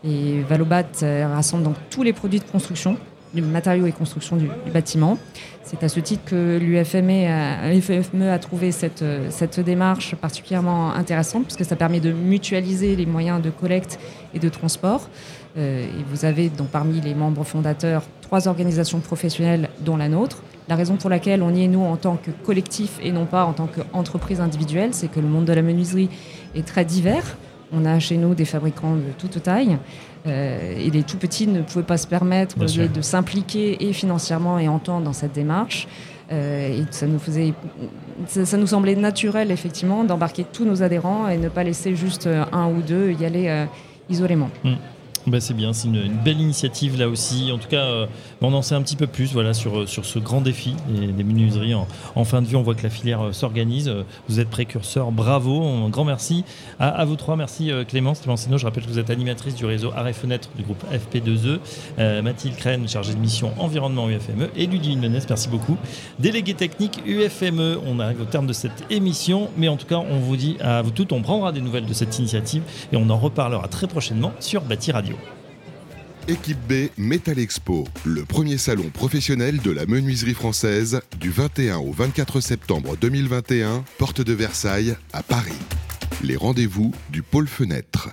Et 0.03 0.41
Valobat 0.41 0.83
rassemble 1.01 1.63
donc 1.63 1.75
tous 1.89 2.03
les 2.03 2.11
produits 2.11 2.39
de 2.39 2.45
construction 2.45 2.97
du 3.33 3.41
matériaux 3.41 3.85
et 3.85 3.91
construction 3.91 4.35
du, 4.37 4.49
bâtiment. 4.73 5.17
C'est 5.63 5.83
à 5.83 5.89
ce 5.89 5.99
titre 5.99 6.23
que 6.25 6.57
l'UFME 6.57 8.29
a, 8.29 8.39
trouvé 8.39 8.71
cette, 8.71 9.03
cette 9.29 9.59
démarche 9.59 10.15
particulièrement 10.15 10.93
intéressante, 10.93 11.45
puisque 11.45 11.65
ça 11.65 11.75
permet 11.75 11.99
de 11.99 12.11
mutualiser 12.11 12.95
les 12.95 13.05
moyens 13.05 13.41
de 13.41 13.49
collecte 13.49 13.99
et 14.33 14.39
de 14.39 14.49
transport. 14.49 15.09
Euh, 15.57 15.85
et 15.85 16.03
vous 16.09 16.25
avez 16.25 16.49
donc 16.49 16.67
parmi 16.69 16.99
les 16.99 17.13
membres 17.13 17.43
fondateurs 17.43 18.03
trois 18.21 18.47
organisations 18.47 18.99
professionnelles, 18.99 19.69
dont 19.81 19.97
la 19.97 20.09
nôtre. 20.09 20.41
La 20.67 20.75
raison 20.75 20.95
pour 20.95 21.09
laquelle 21.09 21.43
on 21.43 21.53
y 21.53 21.65
est, 21.65 21.67
nous, 21.67 21.83
en 21.83 21.97
tant 21.97 22.15
que 22.15 22.31
collectif 22.31 22.97
et 23.03 23.11
non 23.11 23.25
pas 23.25 23.45
en 23.45 23.53
tant 23.53 23.67
qu'entreprise 23.67 24.41
individuelle, 24.41 24.93
c'est 24.93 25.07
que 25.09 25.19
le 25.19 25.27
monde 25.27 25.45
de 25.45 25.53
la 25.53 25.61
menuiserie 25.61 26.09
est 26.55 26.65
très 26.65 26.85
divers. 26.85 27.37
On 27.73 27.85
a 27.85 27.99
chez 27.99 28.17
nous 28.17 28.35
des 28.35 28.45
fabricants 28.45 28.95
de 28.95 29.11
toute 29.17 29.41
taille. 29.41 29.77
Euh, 30.25 30.77
et 30.77 30.89
les 30.89 31.03
tout 31.03 31.17
petits 31.17 31.47
ne 31.47 31.61
pouvaient 31.61 31.83
pas 31.83 31.97
se 31.97 32.07
permettre 32.07 32.57
de, 32.57 33.01
s'impliquer 33.01 33.87
et 33.87 33.93
financièrement 33.93 34.57
et 34.57 34.67
en 34.67 34.79
temps 34.79 35.01
dans 35.01 35.13
cette 35.13 35.33
démarche. 35.33 35.87
Euh, 36.31 36.79
et 36.79 36.85
ça 36.91 37.07
nous 37.07 37.19
faisait, 37.19 37.53
ça, 38.27 38.57
nous 38.57 38.67
semblait 38.67 38.95
naturel 38.95 39.51
effectivement 39.51 40.03
d'embarquer 40.05 40.45
tous 40.45 40.63
nos 40.63 40.81
adhérents 40.81 41.27
et 41.27 41.37
ne 41.37 41.49
pas 41.49 41.63
laisser 41.63 41.95
juste 41.95 42.29
un 42.51 42.67
ou 42.69 42.81
deux 42.81 43.11
y 43.11 43.25
aller 43.25 43.47
euh, 43.49 43.65
isolément. 44.09 44.49
Mm. 44.63 44.73
Bah, 45.25 45.39
c'est 45.39 45.53
bien, 45.53 45.71
c'est 45.71 45.87
une, 45.87 46.09
belle 46.23 46.41
initiative 46.41 46.99
là 46.99 47.07
aussi. 47.07 47.49
En 47.53 47.57
tout 47.57 47.69
cas, 47.69 47.83
euh, 47.83 48.07
on 48.41 48.53
en 48.53 48.61
sait 48.61 48.75
un 48.75 48.81
petit 48.81 48.97
peu 48.97 49.07
plus 49.07 49.31
voilà, 49.31 49.53
sur, 49.53 49.79
euh, 49.79 49.85
sur 49.85 50.03
ce 50.03 50.19
grand 50.19 50.41
défi 50.41 50.75
des, 50.89 51.23
menuiseries 51.23 51.73
en, 51.73 52.25
fin 52.25 52.41
de 52.41 52.47
vie. 52.47 52.57
On 52.57 52.61
voit 52.61 52.75
que 52.75 52.83
la 52.83 52.89
filière 52.89 53.21
euh, 53.21 53.31
s'organise. 53.31 53.89
Vous 54.27 54.41
êtes 54.41 54.49
précurseur, 54.49 55.13
bravo. 55.13 55.63
Un 55.63 55.87
grand 55.87 56.03
merci 56.03 56.43
à, 56.77 57.05
vous 57.05 57.15
trois. 57.15 57.37
Merci 57.37 57.71
Clémence 57.87 58.19
Clémencino. 58.19 58.57
Je 58.57 58.65
rappelle 58.65 58.83
que 58.83 58.89
vous 58.89 58.99
êtes 58.99 59.09
animatrice 59.09 59.55
du 59.55 59.65
réseau 59.65 59.91
Arrêt 59.95 60.13
Fenêtre 60.13 60.49
du 60.57 60.63
groupe 60.63 60.83
FP2E. 60.91 62.21
Mathilde 62.21 62.55
Crène, 62.57 62.87
chargée 62.87 63.13
de 63.13 63.19
mission 63.19 63.51
environnement 63.59 64.09
UFME. 64.09 64.49
Et 64.55 64.67
Ludivine 64.67 64.99
Menès, 64.99 65.25
merci 65.27 65.47
beaucoup. 65.47 65.77
Délégué 66.19 66.53
technique 66.53 67.01
UFME. 67.05 67.79
On 67.85 67.99
arrive 67.99 68.21
au 68.21 68.25
terme 68.25 68.47
de 68.47 68.53
cette 68.53 68.83
émission. 68.89 69.49
Mais 69.57 69.69
en 69.69 69.77
tout 69.77 69.87
cas, 69.87 69.97
on 69.97 70.19
vous 70.19 70.35
dit 70.35 70.57
à 70.59 70.81
vous 70.81 70.91
toutes, 70.91 71.13
on 71.13 71.21
prendra 71.21 71.51
des 71.51 71.61
nouvelles 71.61 71.85
de 71.85 71.93
cette 71.93 72.17
initiative 72.19 72.63
et 72.91 72.97
on 72.97 73.09
en 73.09 73.17
reparlera 73.17 73.67
très 73.67 73.87
prochainement 73.87 74.33
sur 74.39 74.61
Bâti 74.61 74.91
Radio. 74.91 75.12
Équipe 76.29 76.59
B 76.69 76.89
Metal 76.97 77.37
Expo, 77.37 77.85
le 78.05 78.23
premier 78.23 78.57
salon 78.57 78.89
professionnel 78.89 79.59
de 79.59 79.71
la 79.71 79.85
menuiserie 79.85 80.33
française 80.33 81.01
du 81.19 81.29
21 81.29 81.79
au 81.79 81.91
24 81.91 82.39
septembre 82.39 82.95
2021, 82.95 83.83
porte 83.97 84.21
de 84.21 84.31
Versailles 84.31 84.95
à 85.11 85.21
Paris. 85.21 85.51
Les 86.23 86.37
rendez-vous 86.37 86.93
du 87.09 87.23
pôle 87.23 87.47
fenêtre. 87.47 88.09